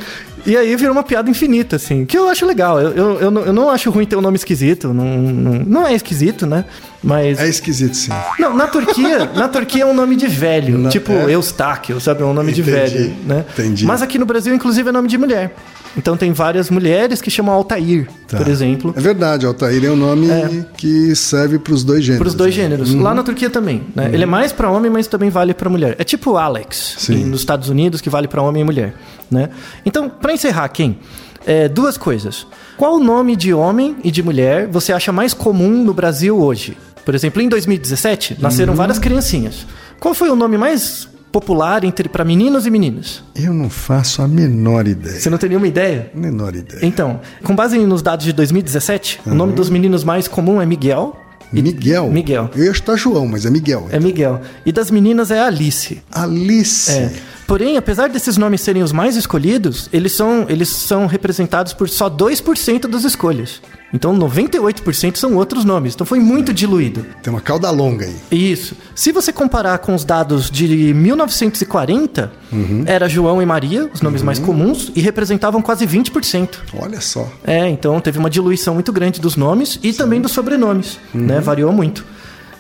E 0.46 0.58
aí 0.58 0.76
virou 0.76 0.92
uma 0.94 1.04
piada 1.04 1.30
infinita, 1.30 1.78
assim, 1.78 2.06
que 2.06 2.18
eu 2.18 2.28
acho 2.28 2.46
legal. 2.46 2.80
Eu, 2.80 2.92
eu, 2.92 3.20
eu, 3.22 3.32
não, 3.32 3.42
eu 3.44 3.54
não 3.54 3.70
acho 3.70 3.90
ruim 3.90 4.06
ter 4.06 4.16
um 4.18 4.22
nome 4.22 4.36
esquisito. 4.36 4.94
Não, 4.94 5.06
não, 5.06 5.52
não 5.66 5.88
é 5.88 5.94
esquisito, 5.94 6.46
né? 6.46 6.66
Mas. 7.02 7.40
É 7.40 7.48
esquisito, 7.48 7.96
sim. 7.96 8.12
Não, 8.40 8.54
na 8.56 8.68
Turquia, 8.68 9.30
na 9.36 9.48
Turquia 9.48 9.84
é 9.84 9.86
um 9.86 9.94
nome 9.94 10.16
de 10.16 10.28
velho, 10.28 10.78
Na- 10.78 10.90
tipo 10.90 11.12
é? 11.14 11.34
Eustáquio, 11.34 12.00
sabe? 12.02 12.24
É 12.24 12.26
um 12.26 12.34
nome 12.34 12.52
de 12.52 12.62
Entendi, 12.62 12.76
velho, 12.76 13.14
né? 13.26 13.46
entendi. 13.54 13.86
Mas 13.86 14.02
aqui 14.02 14.18
no 14.20 14.26
Brasil, 14.26 14.54
inclusive, 14.54 14.90
é 14.90 14.92
nome 14.92 15.08
de 15.08 15.18
mulher. 15.18 15.56
Então 15.96 16.18
tem 16.18 16.34
várias 16.34 16.72
mulheres 16.72 17.22
que 17.22 17.30
chamam 17.30 17.54
Altair, 17.54 18.08
Tá. 18.28 18.38
por 18.38 18.48
exemplo, 18.48 18.94
É 18.98 19.00
verdade, 19.00 19.46
Altair 19.46 19.86
é 19.86 19.92
um 19.92 19.96
nome 19.96 20.28
que 20.76 21.16
serve 21.16 21.60
para 21.60 21.72
os 21.72 21.84
dois 21.84 22.04
gêneros. 22.04 22.18
para 22.20 22.28
os 22.30 22.34
dois 22.34 22.56
né? 22.58 22.64
gêneros. 22.64 22.94
Lá 22.96 23.14
na 23.14 23.22
Turquia 23.22 23.48
também, 23.50 23.84
né? 23.96 24.10
Ele 24.12 24.24
é 24.24 24.26
mais 24.26 24.52
para 24.52 24.72
homem, 24.72 24.90
mas 24.90 25.06
também 25.06 25.30
vale 25.30 25.54
para 25.54 25.70
mulher. 25.70 25.96
É 26.00 26.04
tipo 26.04 26.36
Alex, 26.36 27.08
em- 27.12 27.24
nos 27.26 27.42
Estados 27.42 27.70
Unidos, 27.70 28.02
que 28.02 28.10
vale 28.10 28.28
para 28.28 28.42
homem 28.42 28.64
e 28.64 28.66
mulher, 28.66 28.96
né? 29.34 29.50
Então, 29.86 30.10
para 30.10 30.34
encerrar, 30.34 30.68
quem? 30.70 30.98
É, 31.46 31.68
duas 31.68 31.98
coisas. 31.98 32.48
Qual 32.78 32.96
o 32.96 33.00
nome 33.04 33.36
de 33.36 33.54
homem 33.54 33.98
e 34.04 34.10
de 34.12 34.24
mulher 34.24 34.68
você 34.68 34.94
acha 34.94 35.12
mais 35.12 35.34
comum 35.34 35.84
no 35.84 35.94
Brasil 35.94 36.38
hoje? 36.40 36.78
Por 37.04 37.14
exemplo, 37.14 37.42
em 37.42 37.50
2017, 37.50 38.38
nasceram 38.40 38.74
várias 38.76 38.98
criancinhas. 38.98 39.68
Qual 40.00 40.14
foi 40.14 40.30
o 40.30 40.36
nome 40.36 40.58
mais 40.58 41.08
popular 41.34 41.84
entre 41.84 42.08
para 42.08 42.24
meninos 42.24 42.66
e 42.66 42.70
meninas? 42.70 43.24
Eu 43.36 43.54
não 43.54 43.70
faço 43.70 44.22
a 44.22 44.28
menor 44.28 44.88
ideia. 44.88 45.20
Você 45.20 45.30
não 45.30 45.38
tem 45.38 45.50
nenhuma 45.50 45.68
ideia? 45.68 46.12
Menor 46.14 46.56
ideia. 46.56 46.80
Então, 46.86 47.20
com 47.44 47.56
base 47.56 47.78
nos 47.80 48.02
dados 48.02 48.26
de 48.26 48.32
2017, 48.32 49.22
o 49.26 49.34
nome 49.34 49.54
dos 49.54 49.70
meninos 49.70 50.04
mais 50.04 50.28
comum 50.28 50.62
é 50.62 50.66
Miguel. 50.66 51.18
Miguel? 51.52 52.10
Miguel. 52.10 52.50
Eu 52.56 52.64
ia 52.64 52.74
chutar 52.74 52.98
João, 52.98 53.28
mas 53.28 53.46
é 53.46 53.50
Miguel. 53.50 53.88
É 53.92 54.00
Miguel. 54.00 54.42
E 54.66 54.72
das 54.72 54.90
meninas 54.90 55.30
é 55.30 55.40
Alice. 55.40 56.02
Alice. 56.12 56.92
É. 56.92 57.12
Porém, 57.54 57.78
apesar 57.78 58.10
desses 58.10 58.36
nomes 58.36 58.62
serem 58.62 58.82
os 58.82 58.92
mais 58.92 59.16
escolhidos, 59.16 59.88
eles 59.94 60.14
são, 60.14 60.48
eles 60.50 60.70
são 60.70 61.06
representados 61.06 61.72
por 61.72 61.88
só 61.88 62.10
2% 62.10 62.88
das 62.88 63.04
escolhas. 63.04 63.62
Então, 63.94 64.18
98% 64.18 65.18
são 65.18 65.36
outros 65.36 65.64
nomes. 65.64 65.94
Então, 65.94 66.04
foi 66.04 66.18
muito 66.20 66.52
diluído. 66.52 67.06
Tem 67.22 67.32
uma 67.32 67.40
cauda 67.42 67.70
longa 67.70 68.06
aí. 68.08 68.16
Isso. 68.32 68.76
Se 68.96 69.12
você 69.12 69.32
comparar 69.32 69.78
com 69.78 69.94
os 69.94 70.04
dados 70.04 70.50
de 70.50 70.96
1940, 70.96 72.32
Uhum. 72.52 72.84
era 72.88 73.08
João 73.08 73.40
e 73.40 73.46
Maria, 73.46 73.88
os 73.94 74.02
nomes 74.02 74.24
mais 74.24 74.40
comuns, 74.40 74.92
e 74.96 75.00
representavam 75.00 75.62
quase 75.62 75.86
20%. 75.86 76.58
Olha 76.76 77.00
só. 77.02 77.32
É, 77.44 77.70
então 77.70 78.00
teve 78.02 78.18
uma 78.18 78.32
diluição 78.32 78.74
muito 78.74 78.92
grande 78.92 79.22
dos 79.22 79.36
nomes 79.36 79.80
e 79.84 79.94
também 79.94 80.20
dos 80.20 80.32
sobrenomes, 80.32 80.98
né? 81.14 81.40
Variou 81.40 81.72
muito. 81.72 82.04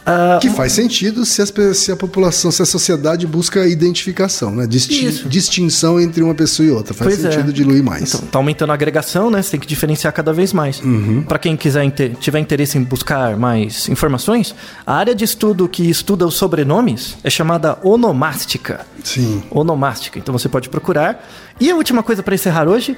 Ah, 0.05 0.37
Que 0.41 0.49
faz 0.49 0.73
sentido 0.73 1.25
se, 1.25 1.41
as 1.41 1.53
se 1.77 1.91
a 1.91 1.95
população, 1.95 2.51
se 2.51 2.61
a 2.61 2.65
sociedade 2.65 3.25
busca 3.25 3.65
identificação, 3.65 4.53
né? 4.53 4.67
Disti- 4.67 5.05
Isso. 5.05 5.29
distinção 5.29 5.99
entre 5.99 6.21
uma 6.21 6.35
pessoa 6.35 6.67
e 6.67 6.71
outra. 6.71 6.93
Faz 6.93 7.15
Pois 7.15 7.25
é. 7.25 7.31
sentido 7.31 7.53
diluir 7.53 7.81
mais. 7.83 8.13
Então, 8.13 8.27
tá 8.27 8.37
aumentando 8.39 8.71
a 8.71 8.73
agregação, 8.73 9.31
né? 9.31 9.41
Você 9.41 9.51
tem 9.51 9.59
que 9.61 9.67
diferenciar 9.67 10.11
cada 10.11 10.33
vez 10.33 10.51
mais. 10.51 10.81
Uhum. 10.81 11.23
Para 11.23 11.39
quem 11.39 11.55
quiser 11.55 11.83
inte- 11.85 12.17
tiver 12.19 12.39
interesse 12.39 12.77
em 12.77 12.83
buscar 12.83 13.37
mais 13.37 13.87
informações, 13.87 14.53
a 14.85 14.93
área 14.93 15.15
de 15.15 15.23
estudo 15.23 15.69
que 15.69 15.89
estuda 15.89 16.25
os 16.27 16.33
sobrenomes 16.35 17.15
é 17.23 17.29
chamada 17.29 17.77
onomástica. 17.81 18.85
Sim. 19.03 19.41
Onomástica. 19.49 20.19
Então 20.19 20.37
você 20.37 20.49
pode 20.49 20.67
procurar. 20.69 21.25
E 21.61 21.71
a 21.71 21.75
última 21.75 22.03
coisa 22.03 22.21
para 22.21 22.35
encerrar 22.35 22.67
hoje, 22.67 22.97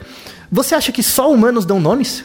você 0.51 0.73
acha 0.73 0.91
que 0.91 1.03
só 1.03 1.31
humanos 1.31 1.65
dão 1.65 1.79
nomes? 1.79 2.23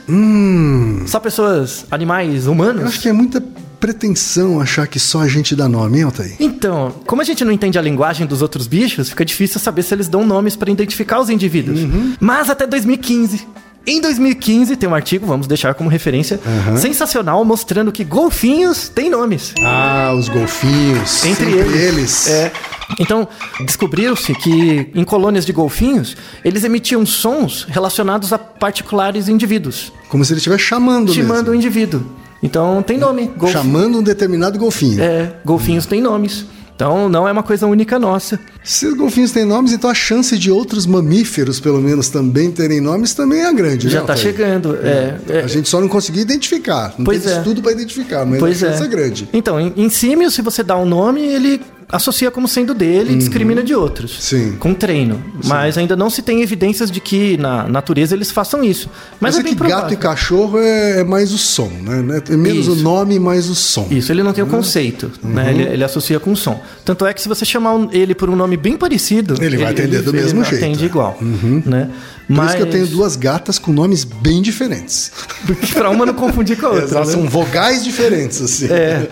Só 1.06 1.20
pessoas, 1.20 1.84
animais 1.90 2.46
humanos? 2.46 2.76
Hum. 2.80 2.84
Eu 2.84 2.88
acho 2.88 3.00
que 3.00 3.08
é 3.08 3.12
muita 3.12 3.42
pretensão 3.80 4.60
achar 4.60 4.86
que 4.86 5.00
só 5.00 5.20
a 5.20 5.28
gente 5.28 5.56
dá 5.56 5.66
nome, 5.66 5.98
hein, 5.98 6.04
Altair? 6.04 6.36
Então, 6.38 6.94
como 7.06 7.22
a 7.22 7.24
gente 7.24 7.44
não 7.44 7.50
entende 7.50 7.78
a 7.78 7.82
linguagem 7.82 8.26
dos 8.26 8.42
outros 8.42 8.66
bichos, 8.66 9.08
fica 9.08 9.24
difícil 9.24 9.58
saber 9.58 9.82
se 9.82 9.94
eles 9.94 10.06
dão 10.06 10.24
nomes 10.24 10.54
para 10.54 10.70
identificar 10.70 11.18
os 11.18 11.30
indivíduos. 11.30 11.80
Mas 12.20 12.50
até 12.50 12.66
2015. 12.66 13.46
Em 13.86 13.98
2015 13.98 14.76
tem 14.76 14.86
um 14.86 14.94
artigo, 14.94 15.26
vamos 15.26 15.46
deixar 15.46 15.72
como 15.72 15.88
referência, 15.88 16.38
sensacional, 16.76 17.42
mostrando 17.44 17.90
que 17.90 18.04
golfinhos 18.04 18.90
têm 18.90 19.08
nomes. 19.08 19.54
Ah, 19.64 20.12
os 20.14 20.28
golfinhos. 20.28 21.24
Entre 21.24 21.46
sempre 21.50 21.78
eles. 21.78 22.28
É. 22.28 22.52
Então, 22.98 23.26
descobriu-se 23.64 24.34
que 24.34 24.90
em 24.94 25.04
colônias 25.04 25.46
de 25.46 25.52
golfinhos, 25.52 26.16
eles 26.44 26.64
emitiam 26.64 27.06
sons 27.06 27.66
relacionados 27.68 28.32
a 28.32 28.38
particulares 28.38 29.28
indivíduos, 29.28 29.92
Como 30.08 30.24
se 30.24 30.32
ele 30.32 30.38
estivesse 30.38 30.64
chamando 30.64 31.14
chamando 31.14 31.48
o 31.48 31.54
indivíduo. 31.54 32.04
Então, 32.42 32.82
tem 32.82 32.96
nome. 32.98 33.30
Golf- 33.36 33.52
Chamando 33.52 33.98
um 33.98 34.02
determinado 34.02 34.58
golfinho. 34.58 35.02
É, 35.02 35.34
golfinhos 35.44 35.86
têm 35.86 36.00
nomes. 36.00 36.46
Então, 36.74 37.10
não 37.10 37.28
é 37.28 37.32
uma 37.32 37.42
coisa 37.42 37.66
única 37.66 37.98
nossa. 37.98 38.40
Se 38.64 38.86
os 38.86 38.94
golfinhos 38.94 39.32
têm 39.32 39.44
nomes, 39.44 39.70
então 39.70 39.90
a 39.90 39.94
chance 39.94 40.38
de 40.38 40.50
outros 40.50 40.86
mamíferos, 40.86 41.60
pelo 41.60 41.78
menos, 41.78 42.08
também 42.08 42.50
terem 42.50 42.80
nomes 42.80 43.12
também 43.12 43.42
é 43.42 43.52
grande, 43.52 43.90
Já 43.90 44.00
né, 44.00 44.06
tá 44.06 44.12
Altair? 44.14 44.32
chegando. 44.32 44.78
É, 44.82 45.18
é, 45.28 45.40
A 45.40 45.46
gente 45.46 45.68
só 45.68 45.78
não 45.78 45.88
conseguiu 45.88 46.22
identificar. 46.22 46.94
Não 46.96 47.04
Pois 47.04 47.20
teve 47.22 47.34
é. 47.34 47.38
estudo 47.38 47.60
para 47.60 47.72
identificar, 47.72 48.24
mas 48.24 48.38
Pois 48.40 48.64
a 48.64 48.68
chance 48.70 48.82
é. 48.82 48.86
é 48.86 48.88
grande. 48.88 49.28
Então, 49.30 49.60
em, 49.60 49.74
em 49.76 49.90
símio, 49.90 50.30
se 50.30 50.40
você 50.40 50.62
dá 50.62 50.74
um 50.78 50.86
nome, 50.86 51.20
ele 51.20 51.60
associa 51.92 52.30
como 52.30 52.46
sendo 52.48 52.72
dele 52.74 53.12
e 53.12 53.16
discrimina 53.16 53.62
de 53.62 53.74
outros. 53.74 54.14
Uhum. 54.14 54.20
Sim. 54.20 54.56
Com 54.58 54.74
treino. 54.74 55.22
Mas 55.44 55.76
ainda 55.78 55.96
não 55.96 56.08
se 56.10 56.22
tem 56.22 56.42
evidências 56.42 56.90
de 56.90 57.00
que 57.00 57.36
na 57.36 57.64
natureza 57.68 58.14
eles 58.14 58.30
façam 58.30 58.62
isso. 58.62 58.88
Mas 59.20 59.34
Mas 59.34 59.36
é 59.36 59.40
é 59.40 59.42
bem 59.42 59.52
que 59.52 59.58
provável. 59.58 59.82
gato 59.82 59.94
e 59.94 59.96
cachorro 59.96 60.58
é, 60.58 61.00
é 61.00 61.04
mais 61.04 61.32
o 61.32 61.38
som, 61.38 61.70
né? 61.82 62.22
É 62.28 62.36
menos 62.36 62.66
Isso. 62.66 62.72
o 62.72 62.76
nome, 62.76 63.18
mais 63.18 63.48
o 63.48 63.54
som. 63.54 63.86
Isso, 63.90 64.10
ele 64.12 64.22
não 64.22 64.32
tem 64.32 64.42
o 64.44 64.46
conceito, 64.46 65.10
Uhum. 65.22 65.30
né? 65.30 65.50
Ele, 65.50 65.62
ele 65.64 65.84
associa 65.84 66.18
com 66.20 66.34
som. 66.36 66.62
Tanto 66.84 67.06
é 67.06 67.12
que 67.12 67.20
se 67.22 67.28
você 67.28 67.44
chamar 67.44 67.88
ele 67.92 68.14
por 68.14 68.28
um 68.30 68.36
nome 68.36 68.56
bem 68.56 68.76
parecido... 68.76 69.34
Ele 69.42 69.56
vai 69.56 69.72
atender 69.72 70.02
do 70.02 70.12
mesmo 70.12 70.44
jeito. 70.44 70.64
atende 70.64 70.84
igual, 70.84 71.18
né? 71.66 71.88
Por 72.34 72.44
isso 72.44 72.56
que 72.56 72.62
eu 72.62 72.70
tenho 72.70 72.86
duas 72.86 73.16
gatas 73.16 73.58
com 73.58 73.72
nomes 73.72 74.04
bem 74.04 74.40
diferentes. 74.40 75.10
pra 75.74 75.90
uma 75.90 76.06
não 76.06 76.14
confundir 76.14 76.56
com 76.58 76.66
a 76.66 76.70
outra, 76.70 76.96
Elas 76.98 77.08
né? 77.08 77.14
são 77.14 77.28
vogais 77.28 77.82
diferentes, 77.82 78.40
assim. 78.40 78.66
É. 78.70 79.08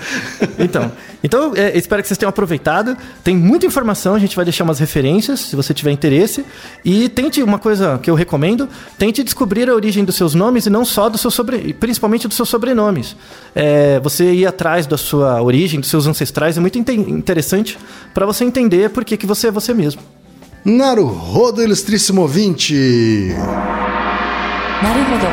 Então, 0.58 0.92
então 1.22 1.52
é, 1.56 1.76
espero 1.76 2.00
que 2.00 2.08
vocês 2.08 2.16
tenham 2.18 2.28
aproveitado. 2.30 2.96
Tem 3.24 3.36
muita 3.36 3.66
informação, 3.66 4.14
a 4.14 4.18
gente 4.18 4.36
vai 4.36 4.44
deixar 4.44 4.64
umas 4.64 4.78
referências, 4.78 5.40
se 5.40 5.56
você 5.56 5.74
tiver 5.74 5.90
interesse. 5.90 6.44
E 6.84 7.08
tente 7.08 7.42
uma 7.42 7.58
coisa 7.58 7.98
que 8.02 8.08
eu 8.10 8.14
recomendo: 8.14 8.68
tente 8.96 9.22
descobrir 9.24 9.68
a 9.68 9.74
origem 9.74 10.04
dos 10.04 10.14
seus 10.14 10.34
nomes 10.34 10.66
e 10.66 10.70
não 10.70 10.84
só 10.84 11.08
do 11.08 11.18
seu 11.18 11.30
sobre, 11.30 11.72
principalmente 11.74 12.28
dos 12.28 12.36
seus 12.36 12.48
sobrenomes. 12.48 13.16
É, 13.54 13.98
você 14.00 14.32
ir 14.32 14.46
atrás 14.46 14.86
da 14.86 14.96
sua 14.96 15.42
origem, 15.42 15.80
dos 15.80 15.90
seus 15.90 16.06
ancestrais, 16.06 16.56
é 16.56 16.60
muito 16.60 16.78
inte- 16.78 16.92
interessante 16.92 17.76
para 18.14 18.24
você 18.24 18.44
entender 18.44 18.90
por 18.90 19.04
que, 19.04 19.16
que 19.16 19.26
você 19.26 19.48
é 19.48 19.50
você 19.50 19.74
mesmo. 19.74 20.00
Naruhodo, 20.64 21.62
ilustríssimo 21.62 22.22
ouvinte! 22.22 23.32
Naruhodo. 24.82 25.26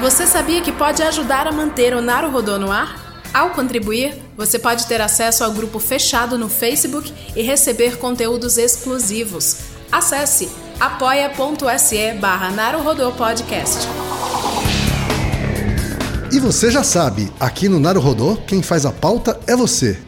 Você 0.00 0.26
sabia 0.26 0.60
que 0.60 0.72
pode 0.72 1.02
ajudar 1.02 1.46
a 1.46 1.52
manter 1.52 1.94
o 1.94 2.00
Naruhodo 2.00 2.58
no 2.58 2.70
ar? 2.70 3.22
Ao 3.32 3.50
contribuir, 3.50 4.14
você 4.36 4.58
pode 4.58 4.86
ter 4.86 5.00
acesso 5.00 5.44
ao 5.44 5.52
grupo 5.52 5.78
fechado 5.78 6.36
no 6.38 6.48
Facebook 6.48 7.12
e 7.36 7.42
receber 7.42 7.98
conteúdos 7.98 8.58
exclusivos. 8.58 9.58
Acesse 9.92 10.48
apoia.se 10.80 12.12
barra 12.14 12.50
Podcast. 13.16 13.88
E 16.32 16.38
você 16.38 16.70
já 16.70 16.82
sabe, 16.82 17.32
aqui 17.40 17.68
no 17.68 17.80
Naruhodo, 17.80 18.38
quem 18.46 18.62
faz 18.62 18.84
a 18.84 18.92
pauta 18.92 19.40
é 19.46 19.56
você. 19.56 20.07